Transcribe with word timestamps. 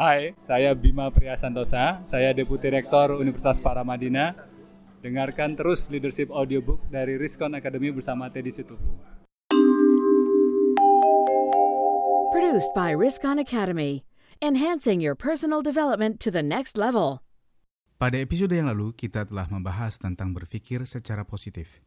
Hai, 0.00 0.32
saya 0.40 0.72
Bima 0.72 1.12
Priyasantosa, 1.12 2.00
saya 2.08 2.32
Deputi 2.32 2.72
Rektor 2.72 3.20
Universitas 3.20 3.60
Paramadina. 3.60 4.32
Dengarkan 5.04 5.52
terus 5.60 5.92
leadership 5.92 6.32
audiobook 6.32 6.80
dari 6.88 7.20
Riskon 7.20 7.52
Academy 7.52 7.92
bersama 7.92 8.32
Teddy 8.32 8.48
Situbu. 8.48 8.80
Produced 12.32 12.72
by 12.72 12.96
Riskon 12.96 13.36
Academy, 13.36 14.08
enhancing 14.40 15.04
your 15.04 15.12
personal 15.12 15.60
development 15.60 16.16
to 16.24 16.32
the 16.32 16.40
next 16.40 16.80
level. 16.80 17.20
Pada 18.00 18.16
episode 18.24 18.56
yang 18.56 18.72
lalu, 18.72 18.96
kita 18.96 19.28
telah 19.28 19.52
membahas 19.52 20.00
tentang 20.00 20.32
berpikir 20.32 20.88
secara 20.88 21.28
positif. 21.28 21.84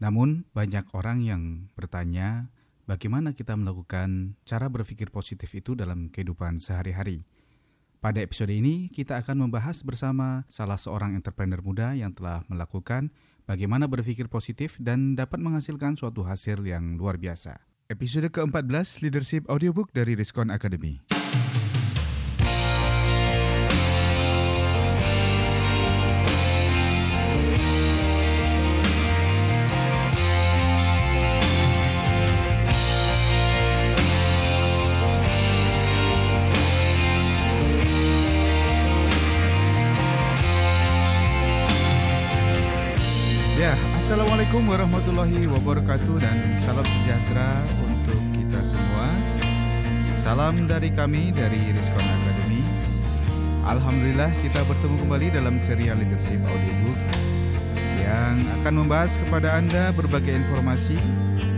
Namun, 0.00 0.48
banyak 0.56 0.96
orang 0.96 1.20
yang 1.20 1.68
bertanya, 1.76 2.48
bagaimana 2.88 3.36
kita 3.36 3.52
melakukan 3.52 4.40
cara 4.48 4.72
berpikir 4.72 5.12
positif 5.12 5.52
itu 5.52 5.76
dalam 5.76 6.08
kehidupan 6.08 6.56
sehari-hari. 6.56 7.28
Pada 8.00 8.24
episode 8.24 8.48
ini, 8.48 8.88
kita 8.88 9.20
akan 9.20 9.46
membahas 9.46 9.84
bersama 9.84 10.48
salah 10.48 10.80
seorang 10.80 11.12
entrepreneur 11.12 11.60
muda 11.60 11.92
yang 11.92 12.16
telah 12.16 12.46
melakukan 12.48 13.12
bagaimana 13.44 13.84
berpikir 13.90 14.32
positif 14.32 14.80
dan 14.80 15.18
dapat 15.18 15.42
menghasilkan 15.42 16.00
suatu 16.00 16.24
hasil 16.24 16.64
yang 16.64 16.96
luar 16.96 17.20
biasa. 17.20 17.60
Episode 17.90 18.32
ke-14 18.32 19.04
Leadership 19.04 19.42
Audiobook 19.50 19.92
dari 19.92 20.14
Riskon 20.16 20.54
Academy. 20.54 21.17
Assalamualaikum 44.58 44.90
warahmatullahi 44.90 45.42
wabarakatuh 45.54 46.14
dan 46.18 46.38
salam 46.58 46.82
sejahtera 46.82 47.62
untuk 47.78 48.18
kita 48.34 48.58
semua. 48.66 49.06
Salam 50.18 50.66
dari 50.66 50.90
kami 50.90 51.30
dari 51.30 51.70
Riskon 51.70 52.02
Academy. 52.02 52.66
Alhamdulillah 53.62 54.34
kita 54.42 54.66
bertemu 54.66 54.98
kembali 54.98 55.26
dalam 55.30 55.62
serial 55.62 56.02
Leadership 56.02 56.42
Audiobook 56.42 56.98
yang 58.02 58.34
akan 58.58 58.82
membahas 58.82 59.14
kepada 59.22 59.62
Anda 59.62 59.94
berbagai 59.94 60.34
informasi, 60.34 60.98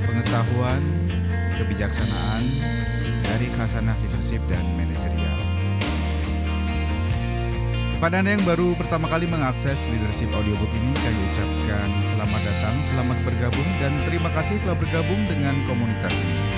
pengetahuan, 0.05 0.85
kebijaksanaan 1.57 2.43
dari 3.25 3.49
khasanah 3.57 3.97
leadership 4.05 4.45
dan 4.45 4.61
manajerial. 4.77 5.41
Kepada 7.97 8.21
Anda 8.21 8.37
yang 8.37 8.45
baru 8.45 8.77
pertama 8.77 9.09
kali 9.09 9.25
mengakses 9.25 9.89
Leadership 9.89 10.29
Audiobook 10.37 10.69
ini, 10.69 10.93
kami 11.01 11.21
ucapkan 11.33 11.80
bergabung, 13.23 13.69
dan 13.79 13.93
terima 14.09 14.33
kasih 14.33 14.57
telah 14.65 14.77
bergabung 14.77 15.21
dengan 15.29 15.57
komunitas 15.69 16.13
ini. 16.13 16.51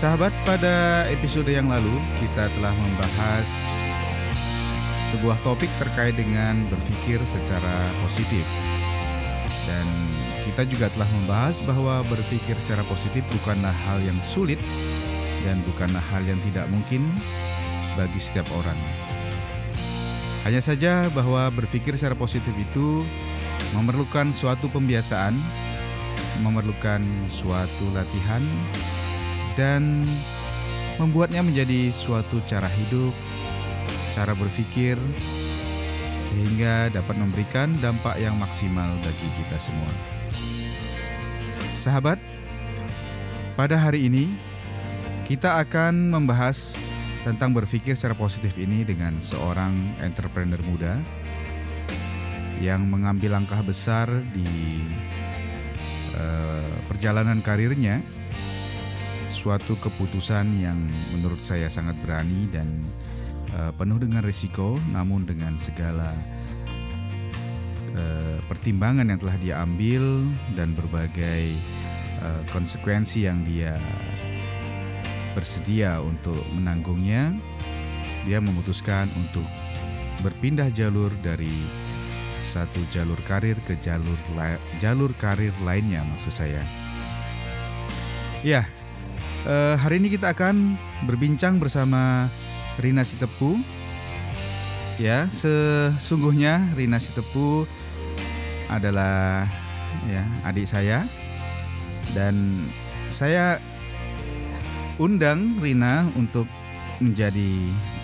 Sahabat, 0.00 0.36
pada 0.44 1.08
episode 1.08 1.48
yang 1.48 1.72
lalu 1.72 1.96
kita 2.20 2.52
telah 2.60 2.76
membahas 2.76 3.48
sebuah 5.14 5.38
topik 5.46 5.70
terkait 5.80 6.12
dengan 6.12 6.60
berpikir 6.68 7.22
secara 7.24 7.72
positif. 8.04 8.44
Dan 9.64 9.86
kita 10.44 10.68
juga 10.68 10.92
telah 10.92 11.08
membahas 11.22 11.56
bahwa 11.64 12.04
berpikir 12.04 12.52
secara 12.60 12.84
positif 12.84 13.24
bukanlah 13.32 13.72
hal 13.88 14.02
yang 14.04 14.18
sulit 14.20 14.60
dan 15.46 15.56
bukanlah 15.64 16.04
hal 16.12 16.20
yang 16.26 16.36
tidak 16.52 16.68
mungkin 16.68 17.08
bagi 17.96 18.20
setiap 18.20 18.44
orang. 18.52 19.03
Hanya 20.44 20.60
saja 20.60 21.08
bahwa 21.08 21.48
berpikir 21.48 21.96
secara 21.96 22.12
positif 22.12 22.52
itu 22.52 23.00
memerlukan 23.72 24.28
suatu 24.28 24.68
pembiasaan, 24.68 25.32
memerlukan 26.44 27.00
suatu 27.32 27.88
latihan, 27.96 28.44
dan 29.56 30.04
membuatnya 31.00 31.40
menjadi 31.40 31.88
suatu 31.96 32.44
cara 32.44 32.68
hidup, 32.68 33.16
cara 34.12 34.36
berpikir, 34.36 35.00
sehingga 36.28 36.92
dapat 36.92 37.16
memberikan 37.16 37.72
dampak 37.80 38.20
yang 38.20 38.36
maksimal 38.36 38.92
bagi 39.00 39.28
kita 39.40 39.56
semua. 39.56 39.88
Sahabat, 41.72 42.20
pada 43.56 43.80
hari 43.80 44.12
ini 44.12 44.28
kita 45.24 45.56
akan 45.64 46.12
membahas 46.12 46.76
tentang 47.24 47.56
berpikir 47.56 47.96
secara 47.96 48.12
positif 48.12 48.60
ini 48.60 48.84
dengan 48.84 49.16
seorang 49.16 49.72
entrepreneur 50.04 50.60
muda 50.60 51.00
yang 52.60 52.84
mengambil 52.84 53.40
langkah 53.40 53.64
besar 53.64 54.12
di 54.36 54.44
uh, 56.20 56.72
perjalanan 56.86 57.40
karirnya. 57.40 58.04
Suatu 59.32 59.76
keputusan 59.80 60.52
yang 60.60 60.76
menurut 61.16 61.40
saya 61.40 61.68
sangat 61.72 61.96
berani 62.04 62.48
dan 62.52 62.68
uh, 63.56 63.72
penuh 63.72 64.00
dengan 64.00 64.20
risiko 64.24 64.76
namun 64.92 65.24
dengan 65.24 65.56
segala 65.56 66.12
uh, 67.96 68.36
pertimbangan 68.52 69.08
yang 69.08 69.20
telah 69.20 69.36
dia 69.40 69.54
ambil 69.64 70.28
dan 70.52 70.76
berbagai 70.76 71.56
konsekuensi 72.56 73.28
yang 73.28 73.44
dia 73.44 73.76
bersedia 75.34 76.00
untuk 76.00 76.38
menanggungnya 76.54 77.34
dia 78.24 78.40
memutuskan 78.40 79.10
untuk 79.18 79.44
berpindah 80.24 80.72
jalur 80.72 81.12
dari 81.20 81.52
satu 82.44 82.80
jalur 82.94 83.18
karir 83.26 83.58
ke 83.66 83.76
jalur 83.82 84.16
jalur 84.80 85.10
karir 85.18 85.52
lainnya 85.66 86.06
maksud 86.06 86.32
saya 86.32 86.62
ya 88.40 88.64
Uh, 89.44 89.76
hari 89.76 90.00
ini 90.00 90.08
kita 90.08 90.32
akan 90.32 90.72
berbincang 91.04 91.60
bersama 91.60 92.32
Rina 92.80 93.04
Sitepu. 93.04 93.60
Ya, 94.96 95.28
sesungguhnya 95.28 96.72
Rina 96.72 96.96
Sitepu 96.96 97.68
adalah 98.72 99.44
ya 100.08 100.24
adik 100.48 100.64
saya 100.64 101.04
dan 102.16 102.64
saya 103.12 103.60
undang 104.98 105.58
Rina 105.58 106.06
untuk 106.14 106.46
menjadi 107.02 107.50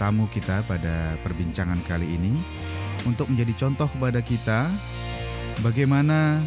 tamu 0.02 0.26
kita 0.34 0.66
pada 0.66 1.14
perbincangan 1.22 1.78
kali 1.86 2.10
ini 2.18 2.34
untuk 3.06 3.30
menjadi 3.30 3.66
contoh 3.66 3.86
kepada 3.86 4.20
kita 4.20 4.66
bagaimana 5.62 6.42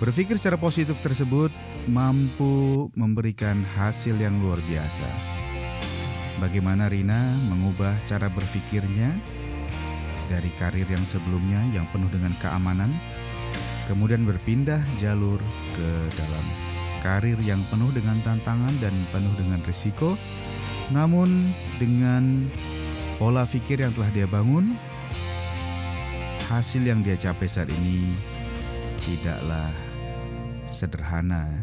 berpikir 0.00 0.40
secara 0.40 0.56
positif 0.56 0.96
tersebut 1.04 1.52
mampu 1.84 2.88
memberikan 2.96 3.60
hasil 3.76 4.16
yang 4.16 4.40
luar 4.40 4.58
biasa. 4.64 5.06
Bagaimana 6.40 6.90
Rina 6.90 7.36
mengubah 7.52 7.94
cara 8.08 8.26
berpikirnya 8.32 9.12
dari 10.26 10.50
karir 10.56 10.88
yang 10.88 11.04
sebelumnya 11.04 11.60
yang 11.76 11.84
penuh 11.92 12.08
dengan 12.10 12.32
keamanan, 12.40 12.90
kemudian 13.86 14.24
berpindah 14.24 14.80
jalur 14.98 15.38
ke 15.76 15.88
dalam 16.16 16.73
karir 17.04 17.36
yang 17.44 17.60
penuh 17.68 17.92
dengan 17.92 18.16
tantangan 18.24 18.72
dan 18.80 18.96
penuh 19.12 19.36
dengan 19.36 19.60
risiko, 19.68 20.16
namun 20.88 21.52
dengan 21.76 22.48
pola 23.20 23.44
pikir 23.44 23.84
yang 23.84 23.92
telah 23.92 24.08
dia 24.16 24.24
bangun, 24.24 24.72
hasil 26.48 26.80
yang 26.80 27.04
dia 27.04 27.20
capai 27.20 27.44
saat 27.44 27.68
ini 27.68 28.16
tidaklah 29.04 29.68
sederhana 30.64 31.60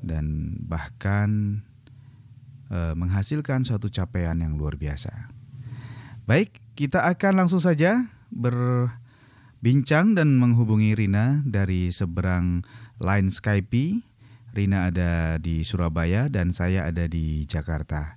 dan 0.00 0.56
bahkan 0.64 1.60
e, 2.72 2.96
menghasilkan 2.96 3.68
suatu 3.68 3.92
capaian 3.92 4.36
yang 4.40 4.56
luar 4.56 4.80
biasa. 4.80 5.28
Baik, 6.24 6.56
kita 6.72 7.04
akan 7.04 7.44
langsung 7.44 7.60
saja 7.60 8.08
berbincang 8.32 10.16
dan 10.16 10.40
menghubungi 10.40 10.96
Rina 10.96 11.44
dari 11.44 11.92
seberang 11.92 12.64
line 12.96 13.28
Skype. 13.28 14.13
Rina 14.54 14.86
ada 14.86 15.34
di 15.42 15.66
Surabaya 15.66 16.30
dan 16.30 16.54
saya 16.54 16.86
ada 16.86 17.10
di 17.10 17.42
Jakarta. 17.42 18.14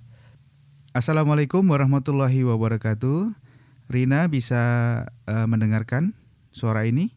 Assalamualaikum 0.94 1.66
warahmatullahi 1.66 2.46
wabarakatuh. 2.46 3.34
Rina 3.90 4.30
bisa 4.30 4.62
uh, 5.26 5.46
mendengarkan 5.50 6.14
suara 6.54 6.86
ini? 6.86 7.10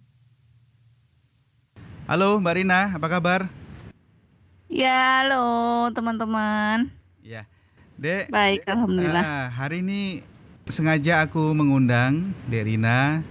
Halo 2.09 2.41
Mbak 2.41 2.65
Rina, 2.65 2.97
apa 2.97 3.07
kabar? 3.13 3.45
Ya, 4.65 5.21
halo 5.21 5.45
teman-teman. 5.93 6.89
Ya, 7.21 7.45
Dek. 8.01 8.33
Baik, 8.33 8.65
alhamdulillah. 8.65 9.21
Uh, 9.21 9.47
hari 9.53 9.85
ini 9.85 10.25
sengaja 10.65 11.21
aku 11.21 11.53
mengundang 11.53 12.33
Dek 12.49 12.65
Rina, 12.65 13.21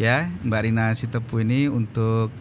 ya 0.00 0.24
Mbak 0.40 0.62
Rina 0.72 0.96
Sitepu 0.96 1.44
ini 1.44 1.68
untuk 1.68 2.32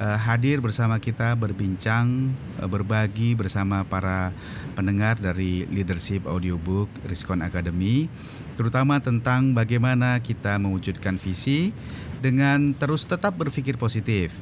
uh, 0.00 0.18
hadir 0.18 0.60
bersama 0.60 1.00
kita 1.00 1.32
berbincang, 1.36 2.32
uh, 2.60 2.68
berbagi 2.68 3.36
bersama 3.36 3.84
para 3.84 4.32
pendengar 4.76 5.16
dari 5.16 5.64
Leadership 5.68 6.28
Audiobook 6.28 6.88
Riskon 7.08 7.40
Academy, 7.40 8.08
terutama 8.56 9.00
tentang 9.00 9.52
bagaimana 9.56 10.20
kita 10.20 10.56
mewujudkan 10.60 11.16
visi 11.20 11.72
dengan 12.20 12.72
terus 12.76 13.04
tetap 13.04 13.36
berpikir 13.36 13.76
positif. 13.76 14.32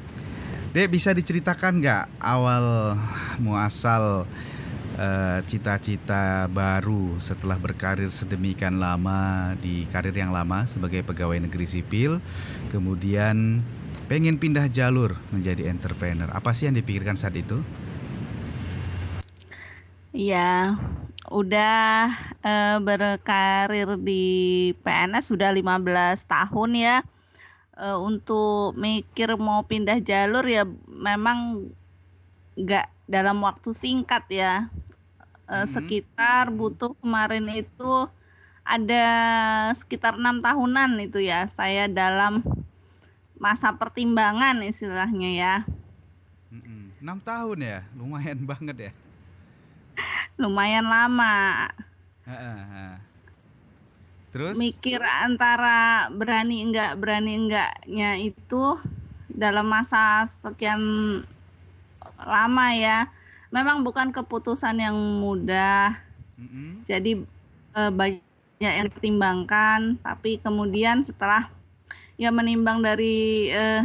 Dek 0.75 0.91
bisa 0.91 1.15
diceritakan 1.15 1.79
nggak 1.79 2.03
awal 2.19 2.99
muasal 3.39 4.27
uh, 4.99 5.39
cita-cita 5.47 6.51
baru 6.51 7.15
setelah 7.23 7.55
berkarir 7.55 8.11
sedemikian 8.11 8.79
lama 8.79 9.55
di 9.59 9.87
karir 9.87 10.11
yang 10.11 10.35
lama 10.35 10.67
sebagai 10.67 10.99
pegawai 11.07 11.39
negeri 11.39 11.63
sipil, 11.63 12.19
kemudian 12.75 13.63
pengen 14.05 14.37
pindah 14.37 14.69
jalur 14.69 15.17
menjadi 15.33 15.69
entrepreneur. 15.69 16.29
Apa 16.29 16.53
sih 16.53 16.69
yang 16.69 16.77
dipikirkan 16.77 17.17
saat 17.17 17.33
itu? 17.37 17.61
Iya, 20.15 20.79
udah 21.27 22.07
eh, 22.39 22.77
berkarir 22.79 23.99
di 23.99 24.23
PNS 24.79 25.33
sudah 25.35 25.51
15 25.51 26.23
tahun 26.23 26.71
ya. 26.77 26.97
Eh, 27.75 27.97
untuk 27.99 28.77
mikir 28.79 29.35
mau 29.35 29.65
pindah 29.67 29.99
jalur 29.99 30.45
ya 30.47 30.63
memang 30.87 31.67
nggak 32.55 32.87
dalam 33.09 33.43
waktu 33.43 33.69
singkat 33.75 34.23
ya. 34.31 34.71
Eh, 35.51 35.65
Mhm. 35.65 35.67
sekitar 35.67 36.47
butuh 36.53 36.95
kemarin 37.03 37.51
itu 37.51 38.07
ada 38.65 39.05
sekitar 39.77 40.17
enam 40.17 40.41
tahunan 40.41 40.97
itu 40.97 41.21
ya 41.21 41.45
saya 41.53 41.85
dalam 41.85 42.41
masa 43.39 43.75
pertimbangan 43.75 44.63
istilahnya 44.63 45.29
ya. 45.35 45.55
Enam 47.03 47.21
tahun 47.21 47.59
ya, 47.61 47.79
lumayan 47.93 48.39
banget 48.51 48.77
ya. 48.89 48.91
Lumayan 50.35 50.87
lama. 50.87 51.69
Terus? 54.35 54.59
mikir 54.59 54.99
antara 54.99 56.11
berani 56.11 56.59
enggak 56.59 56.99
berani 56.99 57.39
enggaknya 57.39 58.19
itu 58.19 58.75
dalam 59.31 59.63
masa 59.63 60.27
sekian 60.43 60.83
lama 62.19 62.67
ya 62.75 63.07
memang 63.47 63.79
bukan 63.87 64.11
keputusan 64.11 64.75
yang 64.75 64.95
mudah 65.23 65.95
Mm-mm. 66.35 66.83
jadi 66.83 67.23
eh, 67.79 67.91
banyak 67.95 68.19
yang 68.59 68.91
dipertimbangkan 68.91 70.03
tapi 70.03 70.43
kemudian 70.43 70.99
setelah 70.99 71.47
ya 72.15 72.31
menimbang 72.31 72.79
dari 72.79 73.51
eh, 73.51 73.83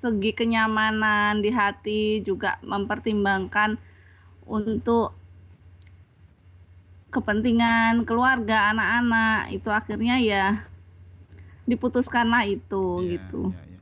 segi 0.00 0.32
kenyamanan 0.36 1.40
di 1.40 1.48
hati 1.48 2.20
juga 2.20 2.60
mempertimbangkan 2.60 3.76
untuk 4.44 5.16
kepentingan 7.08 8.04
keluarga 8.04 8.74
anak-anak 8.74 9.54
itu 9.54 9.68
akhirnya 9.70 10.18
ya 10.20 10.46
diputuskanlah 11.64 12.44
itu 12.44 13.00
Iya, 13.00 13.10
gitu 13.16 13.42
iya, 13.54 13.62
iya. 13.64 13.78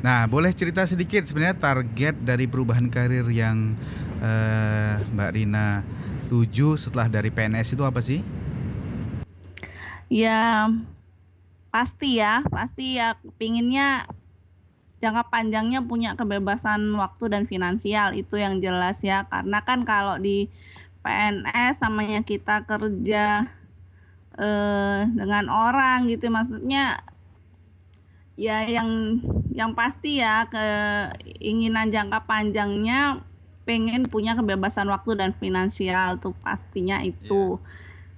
Nah, 0.00 0.28
boleh 0.28 0.52
cerita 0.54 0.86
sedikit 0.86 1.24
sebenarnya 1.26 1.58
target 1.58 2.14
dari 2.22 2.46
perubahan 2.46 2.86
karir 2.86 3.26
yang 3.32 3.74
eh, 4.22 5.02
Mbak 5.12 5.30
Rina 5.34 5.82
tuju 6.30 6.78
setelah 6.78 7.10
dari 7.10 7.28
PNS 7.32 7.74
itu 7.74 7.82
apa 7.82 8.00
sih? 8.00 8.20
ya 10.06 10.70
pasti 11.70 12.18
ya 12.20 12.42
pasti 12.48 12.98
ya. 12.98 13.18
Pinginnya 13.36 14.06
jangka 15.00 15.28
panjangnya 15.28 15.84
punya 15.84 16.16
kebebasan 16.16 16.96
waktu 16.96 17.28
dan 17.28 17.44
finansial 17.44 18.16
itu 18.16 18.40
yang 18.40 18.58
jelas 18.58 19.00
ya. 19.04 19.28
Karena 19.28 19.62
kan 19.62 19.84
kalau 19.84 20.16
di 20.16 20.48
PNS 21.06 21.78
samanya 21.78 22.26
kita 22.26 22.66
kerja 22.66 23.46
eh, 24.34 25.00
dengan 25.06 25.46
orang 25.46 26.10
gitu 26.10 26.26
maksudnya 26.32 27.00
ya 28.36 28.68
yang 28.68 29.22
yang 29.56 29.72
pasti 29.72 30.20
ya 30.20 30.44
keinginan 30.52 31.88
jangka 31.88 32.28
panjangnya 32.28 33.24
pengen 33.66 34.06
punya 34.06 34.38
kebebasan 34.38 34.86
waktu 34.86 35.18
dan 35.18 35.32
finansial 35.34 36.20
tuh 36.22 36.36
pastinya 36.44 37.02
itu. 37.02 37.58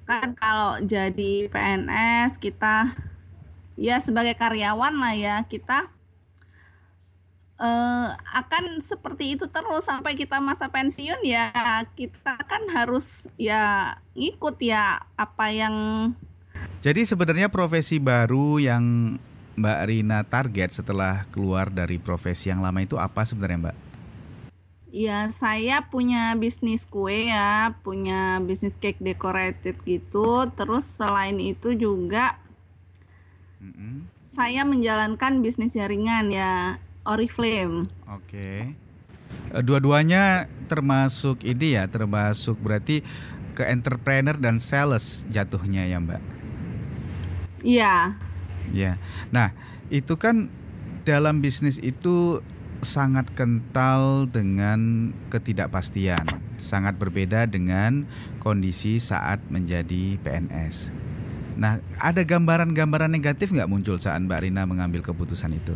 Kan 0.04 0.36
kalau 0.36 0.82
jadi 0.84 1.48
PNS 1.48 2.36
kita 2.36 2.92
ya 3.78 4.02
sebagai 4.02 4.34
karyawan 4.34 4.98
lah 4.98 5.14
ya 5.14 5.36
kita 5.46 5.86
eh, 7.62 8.08
akan 8.10 8.82
seperti 8.82 9.38
itu 9.38 9.46
terus 9.46 9.86
sampai 9.86 10.18
kita 10.18 10.42
masa 10.42 10.66
pensiun 10.66 11.22
ya 11.22 11.54
kita 11.94 12.42
kan 12.42 12.66
harus 12.74 13.30
ya 13.38 13.94
ngikut 14.18 14.58
ya 14.58 15.06
apa 15.14 15.54
yang 15.54 15.76
Jadi 16.78 17.02
sebenarnya 17.02 17.50
profesi 17.50 17.98
baru 17.98 18.58
yang 18.62 19.18
Mbak 19.58 19.80
Rina 19.90 20.22
target 20.22 20.70
setelah 20.70 21.26
keluar 21.34 21.70
dari 21.74 21.98
profesi 21.98 22.50
yang 22.54 22.62
lama 22.62 22.78
itu 22.78 22.94
apa 22.94 23.26
sebenarnya 23.26 23.70
Mbak? 23.70 23.76
ya 24.88 25.28
saya 25.28 25.84
punya 25.84 26.32
bisnis 26.34 26.88
kue 26.88 27.28
ya 27.28 27.76
punya 27.84 28.40
bisnis 28.40 28.74
cake 28.80 28.96
decorated 29.04 29.76
gitu 29.84 30.48
terus 30.56 30.88
selain 30.88 31.36
itu 31.36 31.76
juga 31.76 32.40
Mm-mm. 33.58 34.06
saya 34.28 34.62
menjalankan 34.62 35.42
bisnis 35.42 35.74
jaringan 35.74 36.30
ya 36.30 36.78
Oriflame 37.08 37.88
Oke. 38.06 38.76
Eh, 39.52 39.62
Dua-duanya 39.64 40.48
termasuk 40.68 41.44
ini 41.44 41.76
ya, 41.76 41.88
termasuk 41.88 42.60
berarti 42.60 43.00
ke 43.56 43.64
entrepreneur 43.66 44.36
dan 44.38 44.60
sales 44.62 45.26
jatuhnya 45.32 45.88
ya 45.88 45.98
Mbak. 45.98 46.22
iya 47.64 48.14
Ya. 48.72 49.00
Nah, 49.32 49.56
itu 49.88 50.20
kan 50.20 50.52
dalam 51.08 51.40
bisnis 51.40 51.80
itu 51.80 52.44
sangat 52.84 53.32
kental 53.32 54.28
dengan 54.28 55.10
ketidakpastian. 55.32 56.24
Sangat 56.60 57.00
berbeda 57.00 57.48
dengan 57.48 58.04
kondisi 58.44 59.00
saat 59.00 59.40
menjadi 59.48 60.20
PNS. 60.20 60.92
Nah, 61.58 61.82
ada 61.98 62.22
gambaran-gambaran 62.22 63.10
negatif 63.10 63.50
nggak 63.50 63.66
muncul 63.66 63.98
saat 63.98 64.22
Mbak 64.22 64.46
Rina 64.46 64.62
mengambil 64.62 65.02
keputusan 65.02 65.50
itu? 65.58 65.74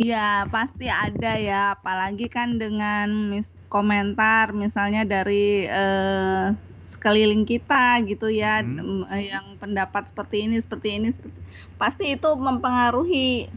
Iya, 0.00 0.50
pasti 0.50 0.90
ada 0.90 1.38
ya, 1.38 1.78
apalagi 1.78 2.26
kan 2.26 2.58
dengan 2.58 3.08
mis- 3.30 3.54
komentar 3.70 4.52
misalnya 4.52 5.06
dari 5.06 5.64
eh, 5.64 6.44
sekeliling 6.92 7.44
kita 7.48 8.02
gitu 8.10 8.26
ya, 8.28 8.60
em, 8.60 9.06
eh, 9.08 9.32
yang 9.32 9.46
pendapat 9.62 10.10
seperti 10.10 10.36
ini, 10.50 10.56
seperti 10.60 10.88
ini, 10.98 11.08
seperti- 11.14 11.40
pasti 11.80 12.04
itu 12.18 12.28
mempengaruhi 12.36 13.48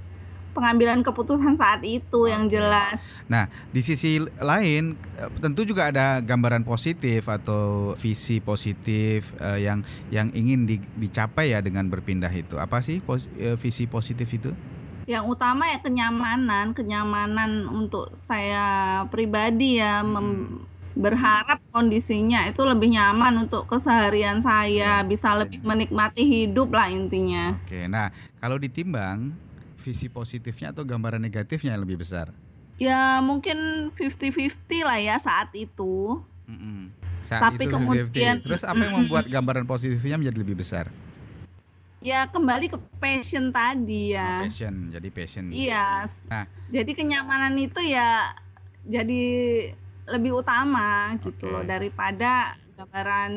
pengambilan 0.55 1.03
keputusan 1.03 1.59
saat 1.59 1.83
itu 1.83 2.31
yang 2.31 2.47
Oke. 2.47 2.55
jelas. 2.55 3.11
Nah, 3.27 3.51
di 3.75 3.83
sisi 3.83 4.23
lain 4.39 4.95
eh, 5.19 5.29
tentu 5.43 5.67
juga 5.67 5.91
ada 5.91 6.23
gambaran 6.23 6.63
positif 6.63 7.27
atau 7.27 7.91
visi 7.99 8.39
positif 8.39 9.35
eh, 9.43 9.67
yang 9.67 9.83
yang 10.07 10.31
ingin 10.31 10.63
di- 10.63 10.87
dicapai 10.95 11.51
ya 11.51 11.59
dengan 11.59 11.91
berpindah 11.91 12.31
itu. 12.31 12.55
Apa 12.55 12.79
sih 12.79 13.03
pos- 13.03 13.27
eh, 13.35 13.59
visi 13.59 13.83
positif 13.85 14.31
itu? 14.31 14.55
Yang 15.05 15.37
utama 15.37 15.69
ya 15.69 15.77
kenyamanan, 15.83 16.73
kenyamanan 16.73 17.67
untuk 17.69 18.15
saya 18.17 19.03
pribadi 19.11 19.77
ya 19.77 20.01
mem- 20.01 20.65
berharap 20.95 21.59
kondisinya 21.75 22.47
itu 22.47 22.63
lebih 22.63 22.95
nyaman 22.95 23.45
untuk 23.45 23.67
keseharian 23.67 24.39
saya, 24.39 25.03
bisa 25.03 25.35
lebih 25.35 25.59
menikmati 25.59 26.23
hidup 26.23 26.71
lah 26.71 26.87
intinya. 26.87 27.59
Oke, 27.67 27.85
nah 27.91 28.15
kalau 28.39 28.55
ditimbang 28.55 29.35
visi 29.85 30.09
positifnya 30.09 30.73
atau 30.73 30.81
gambaran 30.81 31.21
negatifnya 31.21 31.77
yang 31.77 31.85
lebih 31.85 32.01
besar? 32.01 32.33
Ya 32.75 33.21
mungkin 33.21 33.55
50-50 33.93 34.57
lah 34.81 34.97
ya 34.97 35.15
saat 35.15 35.53
itu. 35.53 36.17
Mm-mm. 36.45 36.89
Saat 37.21 37.53
Tapi 37.53 37.63
itu 37.63 37.69
50-50. 37.69 38.09
kemudian- 38.09 38.41
terus 38.41 38.61
apa 38.61 38.81
yang 38.81 38.95
membuat 38.99 39.25
gambaran 39.25 39.63
positifnya 39.63 40.17
menjadi 40.17 40.37
lebih 40.39 40.57
besar? 40.57 40.89
Ya 42.01 42.25
kembali 42.25 42.67
ke 42.67 42.77
passion 42.97 43.49
tadi 43.49 44.11
Oh, 44.11 44.17
ya. 44.17 44.41
passion, 44.41 44.89
jadi 44.89 45.07
passion. 45.09 45.49
Iya. 45.49 46.05
Nah. 46.25 46.45
Jadi 46.67 46.91
kenyamanan 46.93 47.53
itu 47.55 47.81
ya 47.81 48.33
jadi 48.83 49.23
lebih 50.05 50.37
utama 50.37 51.17
gitu 51.17 51.29
Oke. 51.41 51.49
loh 51.49 51.63
daripada 51.63 52.53
gambaran 52.75 53.31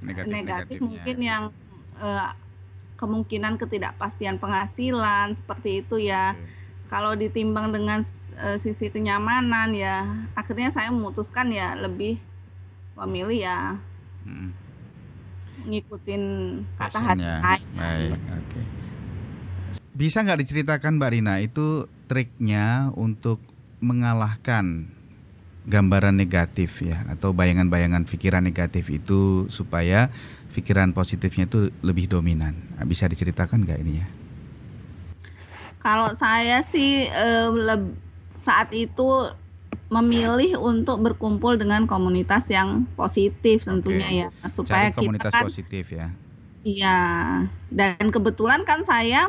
Negatif- 0.00 0.32
negatif, 0.32 0.78
mungkin 0.80 1.16
yang 1.20 1.42
eh, 1.94 2.28
kemungkinan 3.02 3.58
ketidakpastian 3.58 4.38
penghasilan 4.38 5.34
seperti 5.34 5.82
itu 5.82 5.98
ya. 5.98 6.38
Oke. 6.38 6.62
Kalau 6.86 7.16
ditimbang 7.16 7.72
dengan 7.72 8.04
eh, 8.36 8.60
sisi 8.60 8.92
kenyamanan 8.92 9.72
ya 9.72 10.04
akhirnya 10.36 10.68
saya 10.70 10.92
memutuskan 10.92 11.48
ya 11.50 11.72
lebih 11.74 12.20
memilih 12.92 13.38
ya 13.48 13.60
Mm-mm. 14.28 14.52
ngikutin 15.64 16.22
kata 16.76 16.98
hati 17.00 17.24
Passionnya. 17.24 17.34
saya. 17.40 17.64
Baik, 17.74 18.20
oke. 18.36 18.60
bisa 19.92 20.20
nggak 20.20 20.40
diceritakan 20.44 21.00
Mbak 21.00 21.10
Rina 21.12 21.34
itu 21.40 21.88
triknya 22.08 22.92
untuk 22.92 23.40
mengalahkan 23.80 24.88
gambaran 25.62 26.18
negatif 26.18 26.82
ya 26.82 27.06
atau 27.06 27.30
bayangan-bayangan 27.30 28.02
pikiran 28.04 28.42
negatif 28.42 28.90
itu 28.90 29.46
supaya 29.46 30.10
pikiran 30.52 30.92
positifnya 30.92 31.48
itu 31.48 31.72
lebih 31.80 32.06
dominan. 32.06 32.52
Nah, 32.76 32.84
bisa 32.84 33.08
diceritakan 33.08 33.64
nggak 33.64 33.78
ini 33.80 33.92
ya? 33.98 34.06
Kalau 35.82 36.14
saya 36.14 36.62
sih 36.62 37.08
eh, 37.08 37.50
saat 38.44 38.70
itu 38.70 39.32
memilih 39.92 40.56
untuk 40.56 41.04
berkumpul 41.04 41.60
dengan 41.60 41.84
komunitas 41.84 42.48
yang 42.48 42.88
positif 42.96 43.68
tentunya 43.68 44.08
Oke. 44.08 44.20
ya 44.24 44.28
supaya 44.48 44.88
Cari 44.88 44.96
komunitas 44.96 45.32
kita 45.32 45.36
kan, 45.36 45.44
positif 45.44 45.84
ya. 45.92 46.08
Iya, 46.62 47.00
dan 47.68 48.04
kebetulan 48.08 48.64
kan 48.64 48.86
saya 48.86 49.28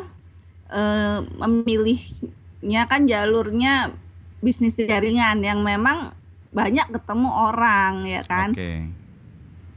eh, 0.71 1.19
memilihnya 1.39 2.87
kan 2.87 3.09
jalurnya 3.09 3.91
bisnis 4.39 4.75
jaringan 4.75 5.43
yang 5.43 5.63
memang 5.63 6.15
banyak 6.53 6.85
ketemu 6.93 7.29
orang 7.31 8.07
ya 8.07 8.21
kan. 8.23 8.55
Okay. 8.55 9.02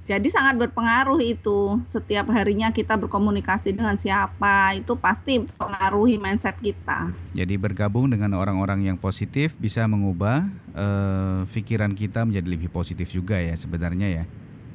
Jadi 0.06 0.30
sangat 0.30 0.54
berpengaruh 0.54 1.18
itu 1.18 1.82
setiap 1.82 2.30
harinya 2.30 2.70
kita 2.70 2.94
berkomunikasi 2.94 3.74
dengan 3.74 3.98
siapa 3.98 4.78
itu 4.78 4.94
pasti 4.94 5.42
mempengaruhi 5.42 6.14
mindset 6.14 6.54
kita. 6.62 7.10
Jadi 7.34 7.58
bergabung 7.58 8.06
dengan 8.06 8.38
orang-orang 8.38 8.86
yang 8.86 8.94
positif 8.94 9.58
bisa 9.58 9.82
mengubah 9.90 10.46
uh, 10.78 11.42
pikiran 11.50 11.90
kita 11.90 12.22
menjadi 12.22 12.46
lebih 12.46 12.70
positif 12.70 13.10
juga 13.10 13.34
ya 13.42 13.58
sebenarnya 13.58 14.22
ya. 14.22 14.24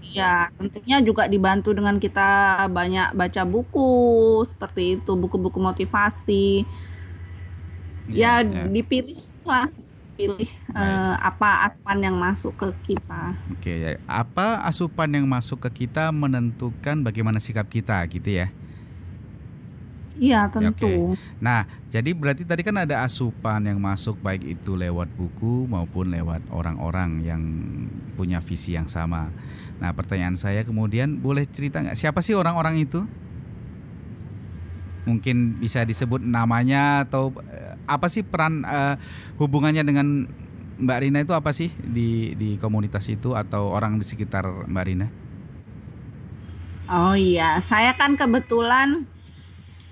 Iya, 0.01 0.33
tentunya 0.59 0.97
juga 1.00 1.29
dibantu 1.31 1.71
dengan 1.71 1.95
kita 1.95 2.65
banyak 2.67 3.15
baca 3.15 3.41
buku 3.47 3.93
seperti 4.43 5.00
itu, 5.00 5.13
buku-buku 5.15 5.61
motivasi. 5.61 6.67
Ya, 8.11 8.43
ya, 8.43 8.51
ya. 8.51 8.63
dipilih 8.67 9.15
lah 9.47 9.71
pilih 10.15 10.50
uh, 10.75 11.15
apa 11.20 11.65
asupan 11.65 11.98
yang 12.03 12.15
masuk 12.20 12.53
ke 12.53 12.94
kita. 12.94 13.34
Oke, 13.51 13.74
ya. 13.74 13.91
apa 14.06 14.62
asupan 14.68 15.10
yang 15.10 15.25
masuk 15.25 15.63
ke 15.68 15.86
kita 15.86 16.12
menentukan 16.12 17.01
bagaimana 17.01 17.41
sikap 17.41 17.65
kita 17.68 18.00
gitu 18.12 18.30
ya? 18.44 18.51
Iya 20.22 20.46
ya, 20.46 20.51
tentu. 20.51 21.18
Oke. 21.18 21.18
Nah, 21.41 21.65
jadi 21.89 22.13
berarti 22.13 22.44
tadi 22.46 22.62
kan 22.62 22.77
ada 22.77 23.01
asupan 23.01 23.63
yang 23.65 23.82
masuk 23.82 24.20
baik 24.22 24.46
itu 24.46 24.77
lewat 24.77 25.10
buku 25.18 25.65
maupun 25.65 26.13
lewat 26.13 26.46
orang-orang 26.53 27.25
yang 27.25 27.41
punya 28.20 28.38
visi 28.44 28.77
yang 28.77 28.86
sama. 28.91 29.34
Nah, 29.82 29.89
pertanyaan 29.98 30.38
saya 30.38 30.62
kemudian 30.62 31.18
boleh 31.18 31.48
cerita 31.50 31.82
nggak 31.82 31.98
siapa 31.98 32.22
sih 32.22 32.38
orang-orang 32.38 32.86
itu? 32.86 33.01
Mungkin 35.10 35.58
bisa 35.58 35.82
disebut 35.82 36.22
namanya 36.22 37.08
atau 37.08 37.34
eh, 37.50 37.71
apa 37.91 38.07
sih 38.07 38.24
peran 38.24 38.63
uh, 38.63 38.95
hubungannya 39.36 39.83
dengan 39.83 40.31
Mbak 40.81 41.00
Rina 41.03 41.19
itu 41.21 41.36
apa 41.38 41.53
sih 41.53 41.69
di 41.77 42.33
di 42.39 42.57
komunitas 42.57 43.05
itu 43.12 43.38
atau 43.38 43.69
orang 43.69 44.01
di 44.01 44.05
sekitar 44.07 44.65
Mbak 44.65 44.86
Rina? 44.88 45.07
Oh 46.91 47.15
iya, 47.15 47.62
saya 47.63 47.95
kan 47.95 48.17
kebetulan 48.19 49.07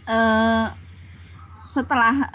uh, 0.09 0.73
setelah 1.69 2.33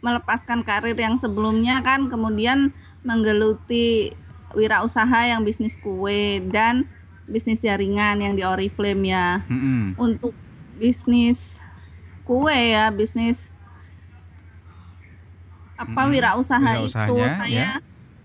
melepaskan 0.00 0.64
karir 0.64 0.96
yang 0.96 1.14
sebelumnya 1.20 1.84
kan 1.84 2.08
kemudian 2.08 2.72
menggeluti 3.04 4.16
wirausaha 4.56 5.28
yang 5.28 5.44
bisnis 5.44 5.76
kue 5.76 6.40
dan 6.48 6.88
bisnis 7.28 7.64
jaringan 7.64 8.20
yang 8.20 8.34
di 8.34 8.42
Oriflame 8.44 9.12
ya. 9.12 9.44
Mm 9.46 9.58
-hmm. 9.60 9.82
Untuk 10.00 10.32
bisnis 10.80 11.60
kue 12.24 12.72
ya, 12.72 12.88
bisnis 12.90 13.54
apa 15.74 16.00
hmm, 16.06 16.10
wirausaha 16.10 16.70
itu 16.86 17.14
saya 17.18 17.48
ya. 17.48 17.70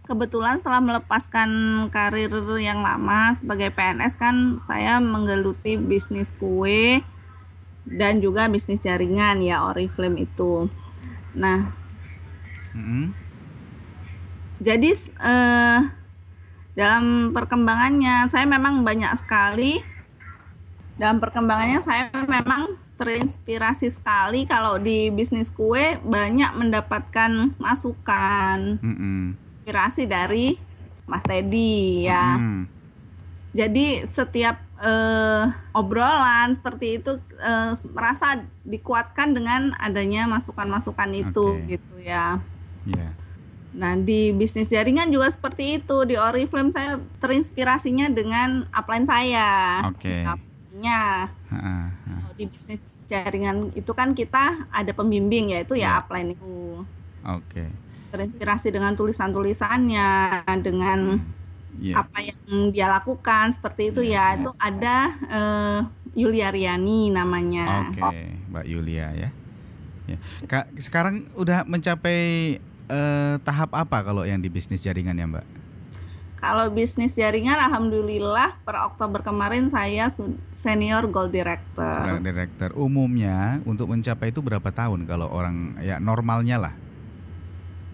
kebetulan 0.06 0.62
setelah 0.62 0.82
melepaskan 0.82 1.50
karir 1.89 2.29
yang 2.62 2.82
lama 2.82 3.34
sebagai 3.38 3.74
PNS 3.74 4.13
kan 4.18 4.58
saya 4.62 5.01
menggeluti 5.01 5.77
bisnis 5.77 6.34
kue 6.34 7.01
dan 7.89 8.22
juga 8.22 8.46
bisnis 8.50 8.82
jaringan 8.86 9.41
ya 9.41 9.65
Oriflame 9.65 10.29
itu. 10.29 10.70
Nah, 11.34 11.74
hmm. 12.77 13.13
jadi 14.62 14.91
eh, 15.25 15.79
dalam 16.77 17.34
perkembangannya 17.34 18.29
saya 18.29 18.46
memang 18.46 18.86
banyak 18.86 19.10
sekali 19.18 19.82
dalam 21.00 21.18
perkembangannya 21.24 21.79
saya 21.79 22.12
memang 22.27 22.75
terinspirasi 23.00 23.88
sekali 23.88 24.44
kalau 24.44 24.75
di 24.75 25.08
bisnis 25.08 25.48
kue 25.48 25.96
banyak 26.03 26.51
mendapatkan 26.51 27.56
masukan, 27.56 28.75
mm 28.84 28.96
-mm. 29.00 29.24
inspirasi 29.56 30.03
dari 30.03 30.60
Mas 31.08 31.24
Teddy 31.24 32.03
ya. 32.12 32.36
Mm. 32.36 32.63
Jadi 33.50 34.06
setiap 34.06 34.62
uh, 34.77 35.50
obrolan 35.74 36.53
seperti 36.53 37.01
itu 37.01 37.18
uh, 37.41 37.74
merasa 37.96 38.46
dikuatkan 38.68 39.34
dengan 39.34 39.74
adanya 39.79 40.27
masukan-masukan 40.27 41.10
itu 41.15 41.58
okay. 41.58 41.79
gitu 41.79 41.96
ya. 42.03 42.38
Yeah. 42.86 43.15
Nah 43.74 43.96
di 43.98 44.36
bisnis 44.36 44.70
jaringan 44.70 45.10
juga 45.10 45.32
seperti 45.32 45.82
itu 45.82 46.06
di 46.06 46.13
Oriflame 46.20 46.70
saya 46.70 47.01
terinspirasinya 47.24 48.12
dengan 48.12 48.70
upline 48.70 49.08
saya. 49.08 49.82
Oke. 49.88 50.25
Okay. 50.25 50.49
Di 52.36 52.43
bisnis 52.48 52.79
jaringan 53.09 53.74
itu 53.74 53.91
kan 53.91 54.13
kita 54.13 54.69
ada 54.69 54.91
pembimbing 54.93 55.57
yaitu 55.57 55.75
ya, 55.75 55.98
ya 55.98 56.05
upline 56.05 56.38
itu. 56.38 56.86
Oke. 57.25 57.65
Okay. 57.65 57.69
Terinspirasi 58.09 58.74
dengan 58.74 58.98
tulisan-tulisannya, 58.98 60.09
dengan 60.65 61.21
hmm. 61.21 61.81
yeah. 61.81 62.01
apa 62.01 62.17
yang 62.25 62.74
dia 62.74 62.89
lakukan 62.89 63.53
seperti 63.53 63.93
itu 63.93 64.01
yeah, 64.01 64.33
ya. 64.33 64.41
Itu 64.41 64.51
ada 64.57 64.98
uh, 65.29 65.79
Yulia 66.17 66.50
Riani 66.50 67.13
namanya. 67.13 67.89
Oke, 67.89 68.01
okay. 68.01 68.25
Mbak 68.50 68.65
Yulia 68.65 69.07
ya. 69.13 69.29
Ya. 70.09 70.17
Kak, 70.50 70.74
sekarang 70.81 71.29
udah 71.38 71.62
mencapai 71.69 72.57
uh, 72.89 73.38
tahap 73.45 73.77
apa 73.77 74.01
kalau 74.01 74.25
yang 74.25 74.41
di 74.41 74.50
bisnis 74.50 74.81
jaringan 74.81 75.13
ya, 75.13 75.29
Mbak? 75.29 75.58
Kalau 76.39 76.72
bisnis 76.72 77.19
jaringan, 77.19 77.60
alhamdulillah 77.60 78.63
per 78.63 78.79
Oktober 78.88 79.19
kemarin 79.19 79.67
saya 79.67 80.08
senior 80.55 81.03
gold 81.12 81.36
director. 81.36 81.91
Senior 82.00 82.24
director. 82.24 82.72
Umumnya 82.79 83.60
untuk 83.67 83.91
mencapai 83.91 84.31
itu 84.31 84.39
berapa 84.39 84.72
tahun 84.72 85.03
kalau 85.03 85.27
orang 85.27 85.75
ya 85.84 86.00
normalnya 86.00 86.55
lah? 86.55 86.74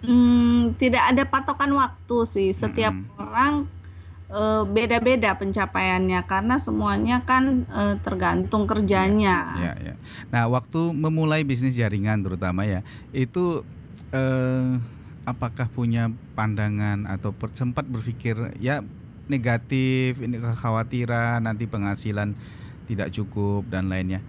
Hmm, 0.06 0.78
tidak 0.78 1.10
ada 1.10 1.26
patokan 1.26 1.74
waktu 1.74 2.18
sih. 2.30 2.50
Setiap 2.54 2.94
hmm. 2.94 3.18
orang 3.18 3.66
eh, 4.30 4.64
beda-beda 4.70 5.34
pencapaiannya 5.34 6.22
karena 6.30 6.62
semuanya 6.62 7.26
kan 7.26 7.66
uh, 7.74 7.98
tergantung 8.06 8.70
kerjanya. 8.70 9.58
Ya, 9.58 9.74
ya. 9.82 9.94
Nah, 10.30 10.46
waktu 10.54 10.94
memulai 10.94 11.42
bisnis 11.42 11.74
jaringan 11.74 12.22
terutama 12.22 12.62
ya 12.70 12.86
itu. 13.10 13.66
Uh, 14.14 14.78
apakah 15.26 15.68
punya 15.68 16.14
pandangan 16.38 17.10
atau 17.10 17.34
per, 17.34 17.52
sempat 17.58 17.84
berpikir 17.90 18.56
ya 18.62 18.86
negatif 19.26 20.22
ini 20.22 20.38
kekhawatiran 20.38 21.42
nanti 21.42 21.66
penghasilan 21.66 22.38
tidak 22.86 23.10
cukup 23.12 23.66
dan 23.68 23.90
lainnya? 23.90 24.22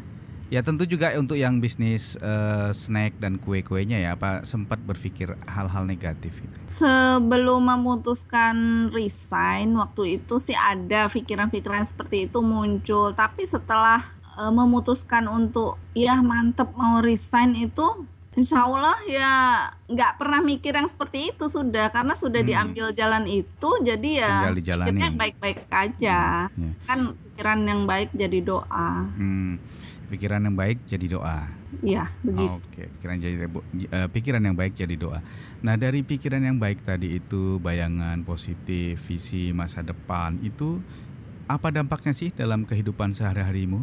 Ya 0.46 0.62
tentu 0.62 0.86
juga 0.86 1.10
untuk 1.18 1.34
yang 1.34 1.58
bisnis 1.58 2.14
uh, 2.22 2.70
snack 2.70 3.18
dan 3.18 3.34
kue-kuenya 3.42 3.98
ya 3.98 4.14
apa 4.14 4.46
sempat 4.46 4.78
berpikir 4.78 5.34
hal-hal 5.42 5.90
negatif 5.90 6.38
itu 6.38 6.58
sebelum 6.70 7.66
memutuskan 7.66 8.86
resign 8.94 9.74
waktu 9.74 10.22
itu 10.22 10.38
sih 10.38 10.54
ada 10.54 11.10
pikiran-pikiran 11.10 11.82
seperti 11.82 12.30
itu 12.30 12.46
muncul. 12.46 13.10
Tapi 13.10 13.42
setelah 13.42 14.06
uh, 14.38 14.54
memutuskan 14.54 15.26
untuk 15.26 15.82
ya 15.98 16.22
mantep 16.22 16.70
mau 16.78 17.02
resign 17.02 17.58
itu 17.58 18.06
Insya 18.36 18.68
Allah 18.68 19.00
ya 19.08 19.32
nggak 19.88 20.20
pernah 20.20 20.44
mikir 20.44 20.76
yang 20.76 20.84
seperti 20.84 21.32
itu 21.32 21.48
sudah 21.48 21.88
karena 21.88 22.12
sudah 22.12 22.44
hmm. 22.44 22.50
diambil 22.52 22.86
jalan 22.92 23.24
itu 23.24 23.70
jadi 23.80 24.10
ya 24.12 24.34
pikirnya 24.52 25.08
baik-baik 25.16 25.64
aja 25.72 26.52
hmm. 26.52 26.60
ya. 26.60 26.70
kan 26.84 26.98
pikiran 27.16 27.60
yang 27.64 27.80
baik 27.88 28.12
jadi 28.12 28.38
doa. 28.44 29.08
Hmm. 29.16 29.56
Pikiran 30.12 30.44
yang 30.44 30.52
baik 30.52 30.84
jadi 30.84 31.06
doa. 31.16 31.48
Iya 31.80 32.12
begitu. 32.20 32.60
Oke 32.60 32.82
pikiran 33.00 33.16
jadi 33.24 33.36
uh, 33.48 34.08
pikiran 34.12 34.42
yang 34.44 34.56
baik 34.56 34.72
jadi 34.76 34.94
doa. 35.00 35.24
Nah 35.64 35.74
dari 35.80 36.04
pikiran 36.04 36.44
yang 36.44 36.60
baik 36.60 36.84
tadi 36.84 37.16
itu 37.16 37.56
bayangan 37.56 38.20
positif 38.20 39.00
visi 39.08 39.56
masa 39.56 39.80
depan 39.80 40.36
itu 40.44 40.84
apa 41.48 41.72
dampaknya 41.72 42.12
sih 42.12 42.36
dalam 42.36 42.68
kehidupan 42.68 43.16
sehari-harimu? 43.16 43.80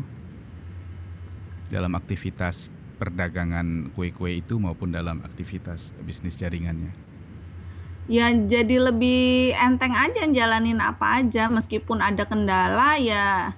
Dalam 1.73 1.97
aktivitas 1.97 2.69
perdagangan 2.97 3.91
kue-kue 3.97 4.39
itu 4.39 4.61
maupun 4.61 4.93
dalam 4.93 5.21
aktivitas 5.25 5.93
bisnis 6.05 6.37
jaringannya? 6.37 6.93
Ya 8.05 8.27
jadi 8.35 8.83
lebih 8.91 9.55
enteng 9.55 9.95
aja 9.95 10.27
jalanin 10.27 10.83
apa 10.83 11.23
aja 11.23 11.47
meskipun 11.47 12.03
ada 12.03 12.27
kendala 12.27 12.99
ya 12.99 13.55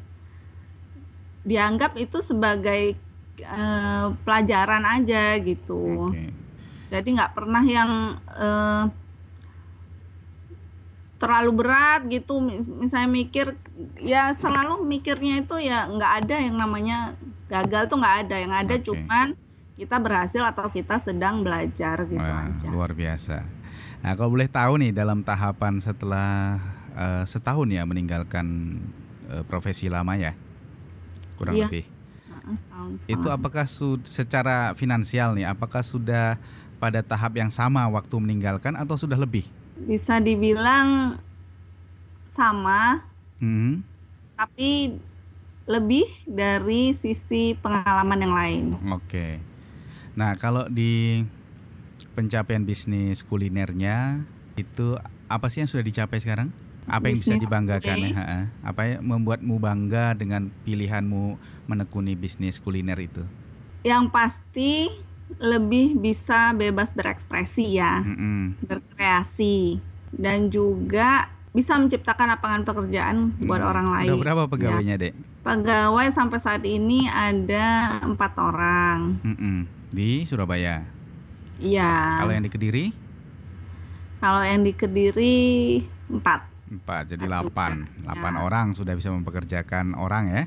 dianggap 1.46 1.98
itu 1.98 2.22
sebagai 2.22 2.98
eh, 3.42 4.06
pelajaran 4.26 4.86
aja 4.86 5.38
gitu. 5.42 6.10
Oke. 6.10 6.30
Jadi 6.90 7.08
nggak 7.18 7.34
pernah 7.34 7.64
yang 7.66 8.22
eh, 8.38 8.84
terlalu 11.18 11.52
berat 11.66 12.06
gitu. 12.10 12.38
Mis- 12.38 12.70
Misalnya 12.70 13.10
mikir, 13.10 13.58
ya 13.98 14.34
selalu 14.38 14.86
mikirnya 14.86 15.42
itu 15.42 15.58
ya 15.58 15.90
nggak 15.90 16.12
ada 16.26 16.36
yang 16.38 16.58
namanya 16.58 17.18
gagal 17.46 17.84
tuh 17.88 17.98
nggak 17.98 18.16
ada. 18.28 18.36
Yang 18.40 18.54
ada 18.56 18.76
Oke. 18.76 18.86
cuman 18.86 19.28
kita 19.76 19.96
berhasil 20.00 20.42
atau 20.42 20.66
kita 20.72 20.96
sedang 20.98 21.44
belajar 21.44 22.08
gitu 22.08 22.22
Wah, 22.22 22.48
aja. 22.48 22.68
luar 22.72 22.92
biasa. 22.96 23.44
Nah, 24.00 24.12
kalau 24.14 24.32
boleh 24.32 24.48
tahu 24.48 24.80
nih 24.80 24.92
dalam 24.94 25.20
tahapan 25.20 25.82
setelah 25.82 26.62
eh, 26.96 27.24
setahun 27.28 27.68
ya 27.68 27.84
meninggalkan 27.84 28.78
eh, 29.28 29.44
profesi 29.44 29.92
lama 29.92 30.16
ya, 30.16 30.32
kurang 31.36 31.60
Iya. 31.60 31.68
lebih. 31.68 31.84
Heeh, 31.86 32.56
setahun 32.56 32.90
Itu 33.06 33.28
apakah 33.28 33.66
su- 33.68 34.00
secara 34.08 34.72
finansial 34.74 35.36
nih, 35.36 35.50
apakah 35.50 35.84
sudah 35.84 36.40
pada 36.78 37.02
tahap 37.02 37.36
yang 37.36 37.50
sama 37.50 37.84
waktu 37.90 38.16
meninggalkan 38.16 38.76
atau 38.76 38.96
sudah 38.96 39.20
lebih? 39.20 39.44
bisa 39.76 40.24
dibilang 40.24 41.20
sama, 42.32 43.04
Hmm, 43.36 43.84
tapi 44.34 44.96
lebih 45.66 46.06
dari 46.30 46.94
sisi 46.94 47.58
pengalaman 47.58 48.20
yang 48.22 48.34
lain. 48.34 48.66
Oke. 48.94 49.42
Nah, 50.14 50.38
kalau 50.38 50.70
di 50.70 51.26
pencapaian 52.16 52.64
bisnis 52.64 53.26
kulinernya 53.26 54.24
itu 54.56 54.96
apa 55.28 55.52
sih 55.52 55.66
yang 55.66 55.70
sudah 55.70 55.84
dicapai 55.84 56.22
sekarang? 56.22 56.50
Apa 56.86 57.10
yang 57.10 57.18
bisa 57.18 57.34
Bisnis 57.34 57.50
dibanggakan 57.50 57.98
ya? 57.98 58.10
kue. 58.14 58.14
Ha-ha. 58.14 58.40
Apa 58.62 58.82
yang 58.86 59.02
membuatmu 59.10 59.58
bangga 59.58 60.14
dengan 60.14 60.54
pilihanmu 60.64 61.34
menekuni 61.66 62.14
bisnis 62.14 62.62
kuliner 62.62 62.98
itu? 63.02 63.26
Yang 63.82 64.06
pasti 64.14 64.72
lebih 65.42 65.98
bisa 65.98 66.54
bebas 66.54 66.94
berekspresi 66.94 67.82
ya, 67.82 68.06
Mm-mm. 68.06 68.62
berkreasi 68.62 69.82
dan 70.14 70.54
juga 70.54 71.34
bisa 71.56 71.80
menciptakan 71.80 72.28
lapangan 72.30 72.62
pekerjaan 72.62 73.32
buat 73.40 73.58
Hmm. 73.58 73.72
orang 73.72 73.88
lain. 73.90 74.10
Udah 74.12 74.20
berapa 74.20 74.44
pegawainya, 74.46 75.00
Dek? 75.00 75.14
Pegawai 75.42 76.12
sampai 76.12 76.38
saat 76.38 76.62
ini 76.62 77.08
ada 77.08 77.98
empat 78.04 78.36
orang. 78.36 79.24
Mm-mm. 79.24 79.58
Di 79.88 80.28
Surabaya. 80.28 80.84
Iya. 81.56 82.20
Kalau 82.20 82.30
yang 82.30 82.44
di 82.44 82.52
Kediri? 82.52 82.86
Kalau 84.18 84.42
yang 84.42 84.62
di 84.62 84.74
Kediri 84.74 85.38
empat. 86.10 86.42
Empat, 86.68 87.04
jadi 87.08 87.24
delapan. 87.24 87.86
juga. 87.86 88.02
Delapan 88.04 88.34
Ya. 88.34 88.40
orang 88.42 88.68
sudah 88.74 88.94
bisa 88.94 89.10
mempekerjakan 89.10 89.94
orang 89.94 90.24
ya? 90.28 90.44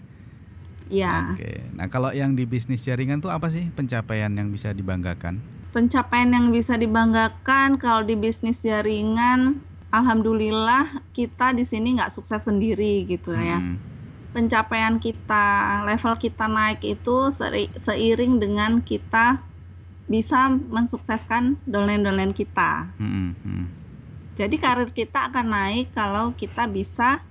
Iya. 0.88 1.14
Oke. 1.30 1.52
Nah, 1.72 1.86
kalau 1.86 2.10
yang 2.10 2.32
di 2.32 2.42
bisnis 2.42 2.80
jaringan 2.80 3.18
tuh 3.18 3.28
apa 3.28 3.48
sih 3.48 3.70
pencapaian 3.70 4.28
yang 4.30 4.48
bisa 4.48 4.70
dibanggakan? 4.70 5.40
pencapaian 5.68 6.32
yang 6.32 6.48
bisa 6.48 6.74
dibanggakan 6.74 7.76
kalau 7.76 8.00
di 8.00 8.16
bisnis 8.16 8.58
jaringan 8.58 9.60
alhamdulillah 9.90 10.84
kita 11.10 11.50
di 11.50 11.62
sini 11.62 11.96
nggak 11.96 12.10
sukses 12.10 12.42
sendiri 12.42 13.04
gitu 13.04 13.32
ya 13.32 13.58
Hmm. 13.58 13.76
pencapaian 14.30 14.96
kita 14.96 15.46
level 15.84 16.14
kita 16.14 16.44
naik 16.46 16.80
itu 16.82 17.16
seri- 17.30 17.72
seiring 17.74 18.36
dengan 18.36 18.80
kita 18.80 19.40
bisa 20.04 20.48
mensukseskan 20.48 21.56
domain-domain 21.64 22.32
kita 22.32 22.92
Mm-mm, 22.96 23.32
mm. 23.38 23.66
jadi 24.34 24.56
karir 24.56 24.90
kita 24.90 25.28
akan 25.28 25.46
naik 25.48 25.90
kalau 25.90 26.32
kita 26.32 26.64
bisa 26.64 27.24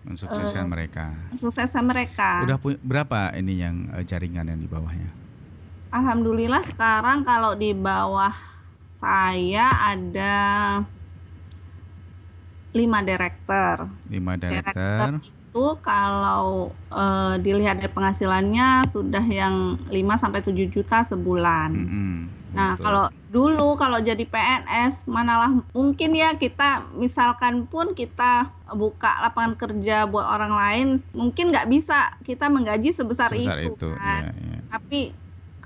mensukseskan 0.00 0.64
Eh, 0.64 0.70
mereka. 0.70 1.04
sukseskan 1.30 1.84
mereka 1.84 2.40
Udah 2.42 2.56
pu- 2.56 2.80
berapa 2.80 3.32
ini 3.34 3.54
yang 3.58 3.76
eh, 3.92 4.02
jaringan 4.02 4.48
yang 4.48 4.56
di 4.56 4.64
bawahnya? 4.66 5.12
Alhamdulillah 5.90 6.64
sekarang 6.64 7.20
kalau 7.22 7.52
di 7.52 7.72
bawah 7.72 8.32
saya 8.94 9.68
ada 9.86 10.36
lima 12.76 13.00
director. 13.00 13.88
Lima 14.12 14.36
Director 14.36 14.74
director. 14.76 15.10
itu 15.24 15.66
kalau 15.80 16.68
eh, 16.92 17.34
dilihat 17.40 17.80
dari 17.80 17.90
penghasilannya 17.90 18.86
sudah 18.92 19.24
yang 19.24 19.80
5 19.88 19.94
sampai 20.20 20.40
7 20.44 20.68
juta 20.68 21.00
sebulan. 21.04 21.70
Mm-mm, 21.72 22.38
Nah, 22.48 22.74
betul. 22.74 22.84
kalau 22.84 23.04
dulu 23.28 23.68
kalau 23.76 23.98
jadi 24.00 24.24
PNS 24.24 25.04
manalah 25.04 25.52
mungkin 25.76 26.16
ya 26.16 26.32
kita 26.32 26.88
misalkan 26.96 27.68
pun 27.68 27.92
kita 27.92 28.48
buka 28.72 29.20
lapangan 29.20 29.52
kerja 29.52 30.08
buat 30.08 30.24
orang 30.24 30.52
lain 30.56 30.86
mungkin 31.12 31.52
nggak 31.52 31.68
bisa 31.68 32.16
kita 32.24 32.48
menggaji 32.48 32.88
sebesar, 32.88 33.28
sebesar 33.28 33.60
itu, 33.60 33.76
itu, 33.76 33.88
kan. 33.92 34.32
ya, 34.32 34.32
ya. 34.32 34.58
Tapi 34.72 35.12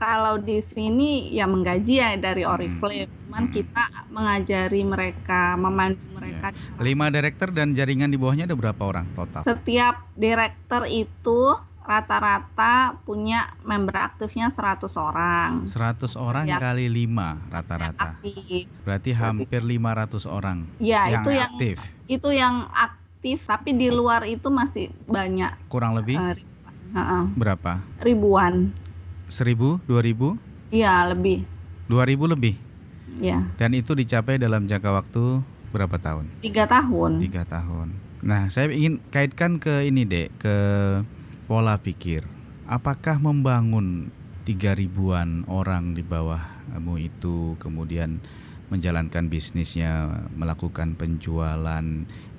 kalau 0.03 0.35
di 0.37 0.59
sini 0.59 1.31
ya 1.31 1.47
menggaji 1.47 1.95
ya 1.95 2.19
dari 2.19 2.43
Oriflame, 2.43 3.07
cuman 3.07 3.45
Hmm. 3.45 3.55
kita 3.55 3.83
mengajari 4.11 4.83
mereka, 4.83 5.55
memandu 5.55 6.03
mereka. 6.13 6.51
cara- 6.51 6.83
Lima 6.83 7.07
director 7.07 7.49
dan 7.51 7.71
jaringan 7.71 8.11
di 8.11 8.19
bawahnya 8.19 8.45
ada 8.45 8.55
berapa 8.55 8.83
orang 8.83 9.07
total? 9.15 9.43
Setiap 9.43 10.11
direktur 10.13 10.83
itu 10.85 11.55
rata-rata 11.83 12.99
punya 13.01 13.55
member 13.63 13.95
aktifnya 13.97 14.51
100 14.51 14.95
orang. 14.97 15.67
100 15.67 16.15
orang 16.15 16.47
Ya. 16.47 16.59
kali 16.59 16.87
5 16.89 17.39
Yang 17.39 17.47
rata-rata. 17.49 18.11
aktif. 18.19 18.65
Berarti 18.83 19.11
hampir 19.13 19.61
500 19.63 20.27
orang 20.27 20.67
Ya, 20.79 21.07
yang 21.09 21.23
itu 21.23 21.31
yang 21.33 21.51
aktif. 21.53 21.77
itu 22.07 22.29
yang 22.33 22.55
aktif, 22.69 23.39
tapi 23.45 23.71
di 23.73 23.87
luar 23.89 24.23
itu 24.25 24.47
masih 24.49 24.91
banyak 25.05 25.55
Kurang 25.69 25.95
lebih 25.95 26.15
eh, 26.17 26.35
ribuan. 26.35 26.75
Heeh, 26.93 27.23
berapa? 27.37 27.73
ribuan. 28.01 28.55
1000, 29.33 29.81
2000, 29.89 30.37
Iya, 30.69 31.09
lebih. 31.09 31.45
2000 31.89 32.29
lebih. 32.29 32.57
Ya, 33.21 33.45
Dan 33.61 33.77
itu 33.77 33.93
dicapai 33.93 34.41
dalam 34.41 34.65
jangka 34.65 34.89
waktu 34.89 35.45
berapa 35.69 36.01
tahun? 36.01 36.29
tiga 36.41 36.65
tahun. 36.65 37.21
Tiga 37.21 37.45
tahun. 37.45 37.93
Nah, 38.25 38.49
saya 38.49 38.73
ingin 38.73 39.05
kaitkan 39.13 39.61
ke 39.61 39.85
ini 39.85 40.09
dek, 40.09 40.33
ke 40.41 40.57
pola 41.45 41.77
pikir. 41.77 42.25
Apakah 42.65 43.21
membangun 43.21 44.09
tiga 44.49 44.73
ribuan 44.73 45.45
orang 45.45 45.93
di 45.93 46.01
bawahmu 46.01 46.97
itu, 46.97 47.59
kemudian 47.61 48.23
menjalankan 48.73 49.29
bisnisnya, 49.29 50.25
melakukan 50.33 50.97
penjualan 50.97 51.85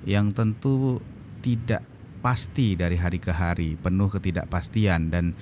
yang 0.02 0.26
tentu 0.34 0.98
tidak 1.38 1.86
pasti 2.18 2.74
dari 2.74 2.96
hari 2.96 3.20
ke 3.20 3.30
hari, 3.30 3.76
penuh 3.78 4.08
ketidakpastian 4.10 5.12
dan 5.12 5.36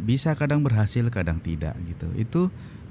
bisa 0.00 0.32
kadang 0.34 0.64
berhasil, 0.64 1.04
kadang 1.12 1.40
tidak 1.40 1.74
gitu. 1.84 2.08
Itu 2.16 2.42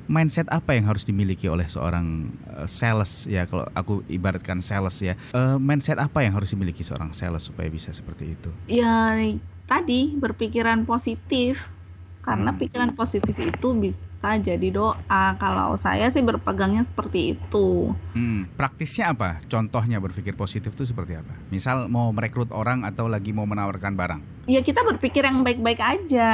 mindset 0.03 0.51
apa 0.51 0.75
yang 0.75 0.91
harus 0.91 1.07
dimiliki 1.07 1.47
oleh 1.47 1.63
seorang 1.63 2.27
eh, 2.59 2.67
sales 2.67 3.23
ya 3.23 3.47
kalau 3.47 3.63
aku 3.71 4.03
ibaratkan 4.11 4.59
sales 4.59 4.99
ya 4.99 5.15
Eh, 5.31 5.57
mindset 5.59 5.95
apa 5.95 6.27
yang 6.27 6.35
harus 6.35 6.51
dimiliki 6.51 6.83
seorang 6.83 7.15
sales 7.15 7.47
supaya 7.47 7.71
bisa 7.71 7.95
seperti 7.95 8.35
itu 8.35 8.51
ya 8.67 9.15
tadi 9.63 10.11
berpikiran 10.19 10.83
positif 10.83 11.71
karena 12.19 12.51
Hmm. 12.51 12.59
pikiran 12.59 12.91
positif 12.95 13.35
itu 13.39 13.67
bisa 13.75 13.99
jadi 14.23 14.71
doa. 14.71 15.35
Kalau 15.35 15.75
saya 15.75 16.07
sih 16.07 16.23
berpegangnya 16.23 16.87
seperti 16.87 17.35
itu. 17.35 17.91
Hmm, 18.15 18.47
praktisnya 18.55 19.11
apa? 19.11 19.43
Contohnya 19.45 19.99
berpikir 19.99 20.31
positif 20.33 20.71
itu 20.71 20.87
seperti 20.87 21.19
apa? 21.19 21.35
Misal 21.51 21.91
mau 21.91 22.07
merekrut 22.15 22.47
orang 22.55 22.87
atau 22.87 23.11
lagi 23.11 23.35
mau 23.35 23.43
menawarkan 23.43 23.93
barang? 23.93 24.21
Ya 24.47 24.59
kita 24.59 24.83
berpikir 24.83 25.23
yang 25.23 25.43
baik-baik 25.43 25.79
aja. 25.79 26.31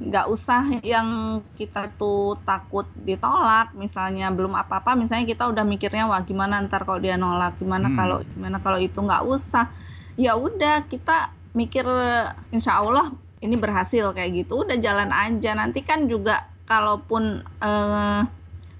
Nggak 0.00 0.26
usah 0.28 0.80
yang 0.80 1.40
kita 1.54 1.92
tuh 1.96 2.40
takut 2.44 2.88
ditolak. 2.96 3.76
Misalnya 3.76 4.32
belum 4.32 4.56
apa-apa 4.56 4.96
misalnya 4.96 5.28
kita 5.28 5.44
udah 5.48 5.64
mikirnya 5.64 6.08
wah 6.08 6.24
gimana 6.24 6.64
ntar 6.64 6.88
kalau 6.88 7.00
dia 7.00 7.20
nolak? 7.20 7.60
Gimana 7.60 7.92
Hmm. 7.92 7.96
kalau 7.96 8.16
gimana 8.24 8.56
kalau 8.56 8.80
itu? 8.80 8.96
Nggak 8.96 9.24
usah. 9.28 9.68
Ya 10.16 10.32
udah 10.32 10.88
kita 10.88 11.36
mikir 11.52 11.84
insya 12.48 12.80
Allah 12.80 13.12
ini 13.40 13.56
berhasil 13.56 14.12
kayak 14.16 14.44
gitu. 14.44 14.64
Udah 14.64 14.76
jalan 14.76 15.12
aja. 15.12 15.52
Nanti 15.52 15.80
kan 15.84 16.08
juga 16.08 16.55
kalaupun 16.66 17.40
eh, 17.62 18.22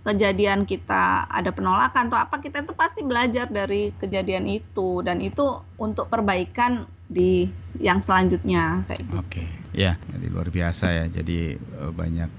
kejadian 0.06 0.62
kita 0.62 1.26
ada 1.26 1.50
penolakan 1.50 2.06
atau 2.06 2.18
apa 2.18 2.38
kita 2.38 2.62
tuh 2.62 2.78
pasti 2.78 3.02
belajar 3.02 3.50
dari 3.50 3.90
kejadian 3.98 4.46
itu 4.46 5.02
dan 5.02 5.18
itu 5.18 5.58
untuk 5.82 6.06
perbaikan 6.06 6.86
di 7.06 7.50
yang 7.78 8.02
selanjutnya 8.02 8.86
kayak 8.86 9.02
gitu. 9.02 9.14
Oke, 9.18 9.44
ya, 9.74 9.98
jadi 10.14 10.26
luar 10.30 10.50
biasa 10.50 10.86
ya. 10.94 11.04
Jadi 11.10 11.58
eh, 11.58 11.92
banyak 11.94 12.30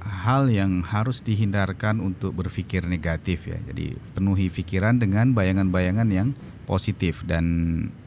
hal 0.00 0.48
yang 0.48 0.80
harus 0.80 1.20
dihindarkan 1.20 2.00
untuk 2.00 2.32
berpikir 2.36 2.84
negatif 2.88 3.48
ya. 3.48 3.60
Jadi 3.68 3.96
penuhi 4.16 4.48
pikiran 4.48 4.96
dengan 4.96 5.36
bayangan-bayangan 5.36 6.08
yang 6.08 6.32
positif 6.64 7.20
dan 7.28 7.44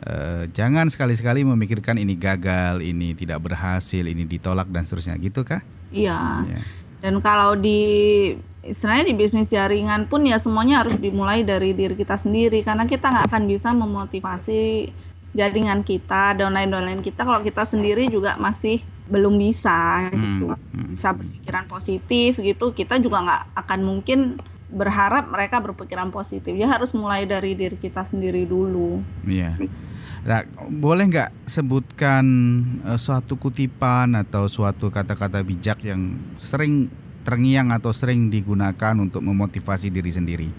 eh, 0.06 0.49
jangan 0.53 0.89
sekali-sekali 0.89 1.45
memikirkan 1.45 2.01
ini 2.01 2.17
gagal, 2.17 2.82
ini 2.82 3.13
tidak 3.13 3.45
berhasil, 3.45 4.01
ini 4.01 4.25
ditolak 4.25 4.69
dan 4.73 4.89
seterusnya. 4.89 5.17
Gitu 5.21 5.45
kah? 5.45 5.62
Iya. 5.93 6.17
Ya. 6.49 6.62
Dan 7.04 7.20
kalau 7.20 7.60
di 7.60 8.32
istilahnya 8.63 9.12
di 9.12 9.16
bisnis 9.20 9.52
jaringan 9.52 10.08
pun 10.08 10.24
ya 10.24 10.39
semuanya 10.39 10.88
harus 10.88 10.96
dimulai 10.96 11.44
dari 11.44 11.76
diri 11.76 12.00
kita 12.00 12.16
sendiri. 12.16 12.63
Karena 12.63 12.88
kita 12.88 13.12
nggak 13.12 13.28
akan 13.28 13.44
bisa 13.44 13.76
memotivasi 13.76 14.88
jaringan 15.36 15.84
kita, 15.84 16.32
downline-downline 16.39 17.04
kita. 17.04 17.28
Kalau 17.28 17.44
kita 17.44 17.68
sendiri 17.68 18.08
juga 18.08 18.39
masih 18.39 18.80
belum 19.04 19.36
bisa 19.36 20.08
Hmm, 20.08 20.16
gitu. 20.16 20.46
Hmm. 20.48 20.96
bisa 20.96 21.12
berpikiran 21.12 21.68
positif 21.68 22.39
gitu 22.39 22.72
kita 22.72 22.96
juga 23.04 23.20
nggak 23.20 23.44
akan 23.68 23.80
mungkin 23.84 24.39
berharap 24.72 25.28
mereka 25.28 25.60
berpikiran 25.60 26.08
positif. 26.10 26.56
Ya 26.56 26.72
harus 26.72 26.96
mulai 26.96 27.28
dari 27.28 27.54
diri 27.54 27.76
kita 27.76 28.08
sendiri 28.08 28.48
dulu. 28.48 29.04
Iya. 29.28 29.60
Nah, 30.24 30.48
boleh 30.72 31.04
nggak 31.12 31.48
sebutkan 31.48 32.26
eh, 32.88 33.00
suatu 33.00 33.36
kutipan 33.36 34.16
atau 34.16 34.48
suatu 34.48 34.88
kata-kata 34.88 35.44
bijak 35.44 35.84
yang 35.84 36.16
sering 36.40 36.88
terngiang 37.24 37.72
atau 37.72 37.92
sering 37.96 38.28
digunakan 38.28 38.96
untuk 39.00 39.24
memotivasi 39.24 39.88
diri 39.92 40.12
sendiri? 40.12 40.50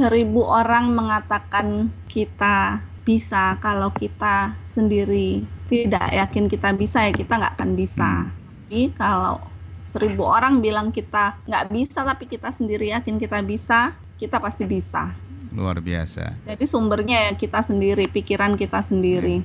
seribu 0.00 0.48
orang 0.48 0.96
mengatakan 0.96 1.92
kita 2.08 2.80
bisa 3.04 3.60
kalau 3.60 3.92
kita 3.92 4.56
sendiri 4.64 5.44
tidak 5.68 6.08
yakin 6.08 6.48
kita 6.48 6.72
bisa 6.72 7.04
ya 7.04 7.12
kita 7.12 7.36
nggak 7.36 7.54
akan 7.60 7.70
bisa 7.76 8.10
Hmm. 8.24 8.32
tapi 8.70 8.80
kalau 8.94 9.42
seribu 9.84 10.22
orang 10.24 10.62
bilang 10.62 10.88
kita 10.88 11.36
nggak 11.44 11.68
bisa 11.74 12.06
tapi 12.06 12.24
kita 12.30 12.48
sendiri 12.48 12.94
yakin 12.94 13.18
kita 13.18 13.42
bisa 13.42 13.98
kita 14.16 14.38
pasti 14.40 14.64
bisa 14.64 15.12
Luar 15.50 15.82
biasa. 15.82 16.38
jadi 16.46 16.64
sumbernya 16.66 17.30
ya 17.30 17.32
kita 17.34 17.60
sendiri 17.62 18.06
pikiran 18.06 18.54
kita 18.54 18.80
sendiri 18.82 19.42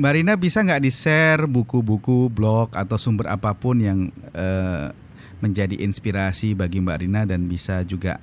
Mbak 0.00 0.12
Rina 0.16 0.34
bisa 0.40 0.64
nggak 0.64 0.82
di-share 0.82 1.44
buku-buku, 1.44 2.32
blog 2.32 2.72
atau 2.72 2.96
sumber 2.96 3.28
apa 3.28 3.52
pun 3.52 3.76
yang 3.76 4.08
eh, 4.32 4.88
menjadi 5.44 5.78
inspirasi 5.84 6.56
bagi 6.56 6.80
Mbak 6.80 6.98
Rina 7.04 7.22
dan 7.28 7.44
bisa 7.44 7.84
juga 7.84 8.16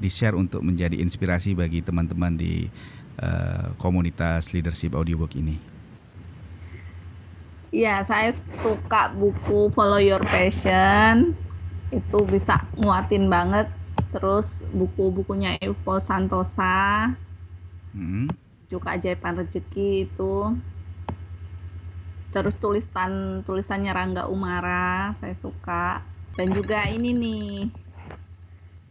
di-share 0.00 0.32
untuk 0.32 0.64
menjadi 0.64 0.96
inspirasi 0.96 1.52
bagi 1.52 1.84
teman-teman 1.84 2.34
di 2.40 2.66
eh, 3.20 3.66
komunitas 3.76 4.56
leadership 4.56 4.96
audiobook 4.96 5.36
ini. 5.36 5.60
Iya, 7.70 8.02
saya 8.02 8.34
suka 8.34 9.14
buku 9.14 9.70
Follow 9.70 10.02
Your 10.02 10.24
Passion. 10.26 11.38
Itu 11.94 12.26
bisa 12.26 12.66
nguatin 12.74 13.30
banget. 13.30 13.70
Terus 14.10 14.66
buku-bukunya 14.74 15.54
Ivo 15.62 16.02
Santosa, 16.02 17.14
Hmm. 17.90 18.30
juga 18.70 18.94
Ajaiban 18.94 19.38
Rezeki 19.38 20.06
itu. 20.06 20.54
Terus 22.30 22.54
tulisan 22.54 23.42
tulisannya 23.42 23.90
Rangga 23.90 24.30
Umara, 24.30 25.18
saya 25.18 25.34
suka. 25.34 26.06
Dan 26.38 26.54
juga 26.54 26.86
ini 26.86 27.10
nih 27.10 27.50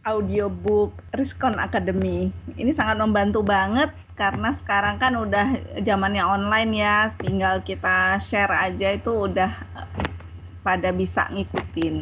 audiobook 0.04 0.92
Riskon 1.12 1.56
Academy. 1.56 2.28
Ini 2.56 2.72
sangat 2.76 3.00
membantu 3.00 3.40
banget 3.40 3.92
karena 4.16 4.52
sekarang 4.52 5.00
kan 5.00 5.16
udah 5.16 5.56
zamannya 5.80 6.24
online 6.24 6.72
ya, 6.76 7.08
tinggal 7.16 7.64
kita 7.64 8.20
share 8.20 8.52
aja 8.52 8.92
itu 8.92 9.08
udah 9.08 9.52
pada 10.60 10.92
bisa 10.92 11.24
ngikutin. 11.32 11.96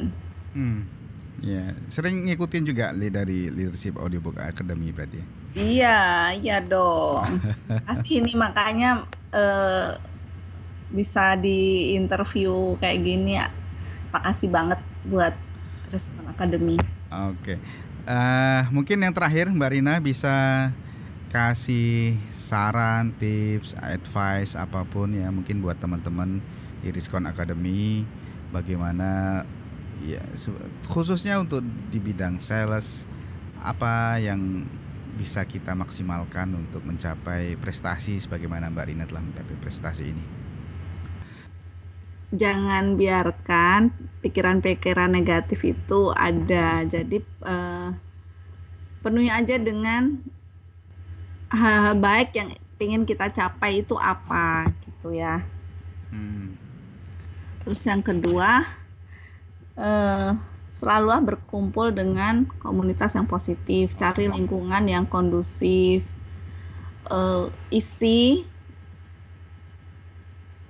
Hmm. 0.58 0.97
Ya, 1.38 1.70
sering 1.86 2.26
ngikutin 2.26 2.66
juga 2.66 2.90
li- 2.90 3.14
dari 3.14 3.46
Leadership 3.46 3.94
Audiobook 3.94 4.38
Academy 4.42 4.90
berarti. 4.90 5.22
ya? 5.22 5.26
Iya, 5.54 5.98
iya 6.38 6.56
dong. 6.62 7.24
Pasti 7.88 8.18
ini 8.18 8.34
makanya 8.34 9.06
eh, 9.30 9.94
bisa 10.90 11.38
di 11.38 11.92
interview 11.94 12.74
kayak 12.82 12.98
gini 13.06 13.38
ya. 13.38 13.48
Makasih 14.10 14.50
banget 14.50 14.80
buat 15.06 15.34
Riskon 15.94 16.26
Academy. 16.26 16.76
Oke. 17.08 17.54
Eh, 18.08 18.62
mungkin 18.72 19.04
yang 19.04 19.14
terakhir 19.14 19.46
Mbak 19.52 19.70
Rina 19.72 19.94
bisa 20.00 20.68
kasih 21.28 22.16
saran, 22.32 23.12
tips, 23.20 23.76
advice 23.76 24.56
apa 24.56 24.80
pun 24.88 25.12
ya 25.12 25.28
mungkin 25.28 25.60
buat 25.60 25.76
teman-teman 25.76 26.40
di 26.80 26.88
Riskon 26.88 27.28
Academy 27.28 28.08
bagaimana 28.48 29.44
ya 30.04 30.22
su- 30.38 30.54
khususnya 30.86 31.40
untuk 31.42 31.64
di 31.90 31.98
bidang 31.98 32.38
sales 32.38 33.06
apa 33.58 34.22
yang 34.22 34.66
bisa 35.18 35.42
kita 35.42 35.74
maksimalkan 35.74 36.54
untuk 36.54 36.86
mencapai 36.86 37.58
prestasi 37.58 38.22
sebagaimana 38.22 38.70
Mbak 38.70 38.86
Rina 38.86 39.04
telah 39.08 39.22
mencapai 39.26 39.56
prestasi 39.58 40.14
ini. 40.14 40.24
jangan 42.28 43.00
biarkan 43.00 43.88
pikiran-pikiran 44.20 45.08
negatif 45.08 45.64
itu 45.64 46.12
ada. 46.12 46.84
Jadi 46.84 47.24
eh, 47.24 47.88
penuhi 49.00 49.32
aja 49.32 49.56
dengan 49.56 50.20
hal-hal 51.48 51.96
baik 51.96 52.36
yang 52.36 52.52
ingin 52.78 53.02
kita 53.08 53.32
capai 53.32 53.80
itu 53.80 53.96
apa 53.96 54.68
gitu 54.84 55.16
ya. 55.16 55.40
Hmm. 56.12 56.56
Terus 57.64 57.80
yang 57.84 58.04
kedua 58.04 58.64
eh, 59.78 60.30
selalulah 60.74 61.22
berkumpul 61.22 61.94
dengan 61.94 62.46
komunitas 62.58 63.14
yang 63.14 63.30
positif, 63.30 63.94
cari 63.94 64.26
lingkungan 64.26 64.82
yang 64.86 65.06
kondusif, 65.06 66.02
eh, 67.08 67.46
isi 67.70 68.46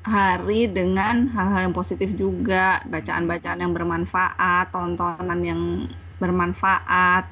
hari 0.08 0.68
dengan 0.72 1.28
hal-hal 1.36 1.68
yang 1.68 1.76
positif 1.76 2.08
juga, 2.16 2.80
bacaan-bacaan 2.88 3.60
yang 3.60 3.72
bermanfaat, 3.76 4.72
tontonan 4.72 5.40
yang 5.44 5.62
bermanfaat. 6.16 7.28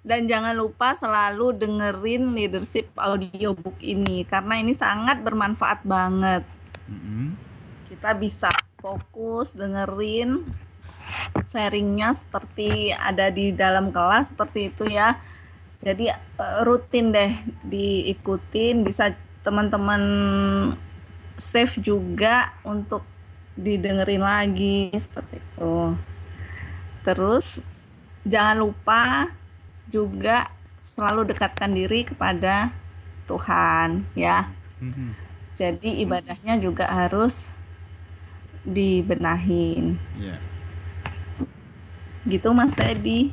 Dan 0.00 0.24
jangan 0.24 0.56
lupa 0.56 0.96
selalu 0.96 1.56
dengerin 1.60 2.32
leadership 2.32 2.88
audiobook 2.96 3.76
ini 3.84 4.24
karena 4.24 4.56
ini 4.56 4.72
sangat 4.72 5.20
bermanfaat 5.20 5.84
banget. 5.84 6.44
Mm-mm. 6.88 7.36
Kita 7.84 8.16
bisa 8.16 8.48
fokus 8.80 9.52
dengerin 9.52 10.44
sharingnya 11.46 12.14
seperti 12.14 12.94
ada 12.94 13.28
di 13.30 13.52
dalam 13.54 13.90
kelas 13.94 14.32
seperti 14.34 14.72
itu 14.72 14.88
ya. 14.90 15.18
Jadi 15.80 16.12
eh, 16.12 16.58
rutin 16.64 17.12
deh 17.12 17.32
diikutin 17.64 18.84
bisa 18.84 19.16
teman-teman 19.40 20.02
save 21.40 21.80
juga 21.80 22.52
untuk 22.60 23.04
didengerin 23.56 24.20
lagi 24.24 24.92
seperti 24.96 25.40
itu. 25.40 25.96
Terus 27.00 27.64
jangan 28.28 28.56
lupa 28.60 29.32
juga 29.88 30.52
selalu 30.80 31.32
dekatkan 31.32 31.72
diri 31.72 32.04
kepada 32.04 32.70
Tuhan 33.24 34.04
ya. 34.12 34.52
Mhm. 34.80 35.16
Jadi 35.56 36.00
ibadahnya 36.04 36.56
juga 36.56 36.88
harus 36.88 37.52
dibenahin. 38.64 39.96
Ya. 40.20 40.36
Gitu 42.28 42.48
Mas 42.52 42.72
Teddy. 42.76 43.32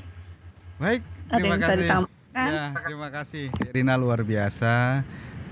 Baik, 0.78 1.02
Ada 1.28 1.36
terima 1.42 1.48
yang 1.48 1.60
bisa 1.60 1.68
kasih. 1.74 1.82
ditambahkan? 1.82 2.48
Ya, 2.48 2.66
terima 2.86 3.08
kasih. 3.10 3.46
Rina 3.74 3.96
luar 3.98 4.22
biasa 4.22 5.02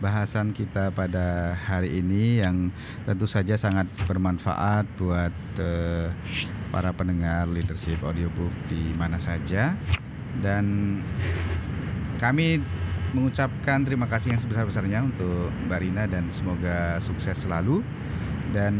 bahasan 0.04 0.52
kita 0.52 0.92
pada 0.92 1.56
hari 1.56 2.04
ini 2.04 2.44
yang 2.44 2.70
tentu 3.08 3.26
saja 3.26 3.56
sangat 3.56 3.88
bermanfaat 4.06 4.86
buat 5.00 5.34
eh, 5.58 6.12
para 6.70 6.92
pendengar 6.92 7.48
leadership 7.48 8.04
audiobook 8.04 8.52
di 8.68 8.92
mana 9.00 9.16
saja 9.18 9.74
dan 10.44 11.00
kami 12.20 12.60
mengucapkan 13.16 13.88
terima 13.88 14.12
kasih 14.12 14.36
yang 14.36 14.42
sebesar-besarnya 14.44 15.00
untuk 15.08 15.48
Mbak 15.72 15.80
Rina 15.80 16.04
dan 16.04 16.28
semoga 16.36 17.00
sukses 17.00 17.40
selalu 17.40 17.80
dan 18.52 18.76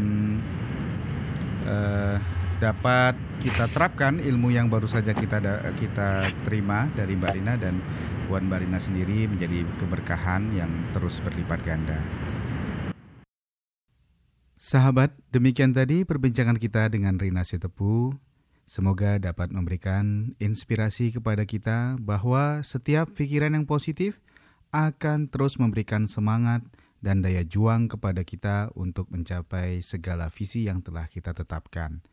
eh, 1.66 2.16
dapat 2.56 3.18
kita 3.44 3.68
terapkan 3.68 4.16
ilmu 4.16 4.48
yang 4.48 4.72
baru 4.72 4.88
saja 4.88 5.12
kita 5.12 5.42
kita 5.76 6.30
terima 6.46 6.88
dari 6.96 7.12
Mbak 7.18 7.32
Rina 7.36 7.54
dan 7.60 7.82
Mbak 8.26 8.58
Rina 8.64 8.78
sendiri 8.80 9.28
menjadi 9.28 9.62
keberkahan 9.78 10.50
yang 10.56 10.70
terus 10.96 11.22
berlipat 11.22 11.62
ganda. 11.62 12.00
Sahabat, 14.56 15.14
demikian 15.30 15.70
tadi 15.70 16.02
perbincangan 16.02 16.58
kita 16.58 16.90
dengan 16.90 17.22
Rina 17.22 17.46
Sitepu. 17.46 18.18
Semoga 18.66 19.22
dapat 19.22 19.54
memberikan 19.54 20.34
inspirasi 20.42 21.14
kepada 21.14 21.46
kita 21.46 21.94
bahwa 22.02 22.66
setiap 22.66 23.14
pikiran 23.14 23.54
yang 23.54 23.62
positif 23.62 24.18
akan 24.74 25.30
terus 25.30 25.62
memberikan 25.62 26.10
semangat 26.10 26.66
dan 27.00 27.24
daya 27.24 27.44
juang 27.44 27.88
kepada 27.88 28.22
kita 28.22 28.72
untuk 28.76 29.08
mencapai 29.12 29.80
segala 29.84 30.28
visi 30.32 30.68
yang 30.68 30.80
telah 30.80 31.06
kita 31.08 31.32
tetapkan. 31.36 32.04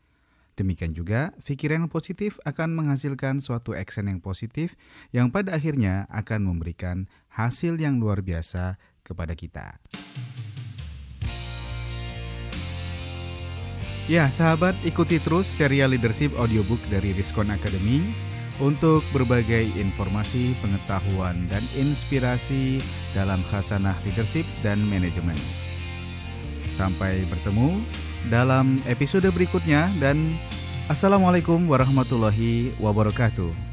Demikian 0.54 0.94
juga, 0.94 1.34
pikiran 1.42 1.86
yang 1.86 1.90
positif 1.90 2.38
akan 2.46 2.78
menghasilkan 2.78 3.42
suatu 3.42 3.74
action 3.74 4.06
yang 4.06 4.22
positif 4.22 4.78
yang 5.10 5.34
pada 5.34 5.58
akhirnya 5.58 6.06
akan 6.14 6.46
memberikan 6.46 7.10
hasil 7.34 7.74
yang 7.82 7.98
luar 7.98 8.22
biasa 8.22 8.78
kepada 9.02 9.34
kita. 9.34 9.82
Ya, 14.04 14.28
sahabat, 14.28 14.76
ikuti 14.84 15.16
terus 15.16 15.48
serial 15.48 15.90
leadership 15.90 16.36
audiobook 16.36 16.78
dari 16.92 17.16
Riskon 17.16 17.48
Academy 17.50 18.33
untuk 18.60 19.02
berbagai 19.10 19.66
informasi, 19.78 20.54
pengetahuan, 20.62 21.48
dan 21.50 21.62
inspirasi 21.74 22.78
dalam 23.16 23.42
khasanah 23.50 23.96
leadership 24.06 24.46
dan 24.62 24.78
manajemen. 24.86 25.38
Sampai 26.74 27.22
bertemu 27.30 27.82
dalam 28.28 28.82
episode 28.90 29.30
berikutnya 29.30 29.86
dan 30.02 30.34
Assalamualaikum 30.84 31.64
warahmatullahi 31.64 32.76
wabarakatuh. 32.76 33.63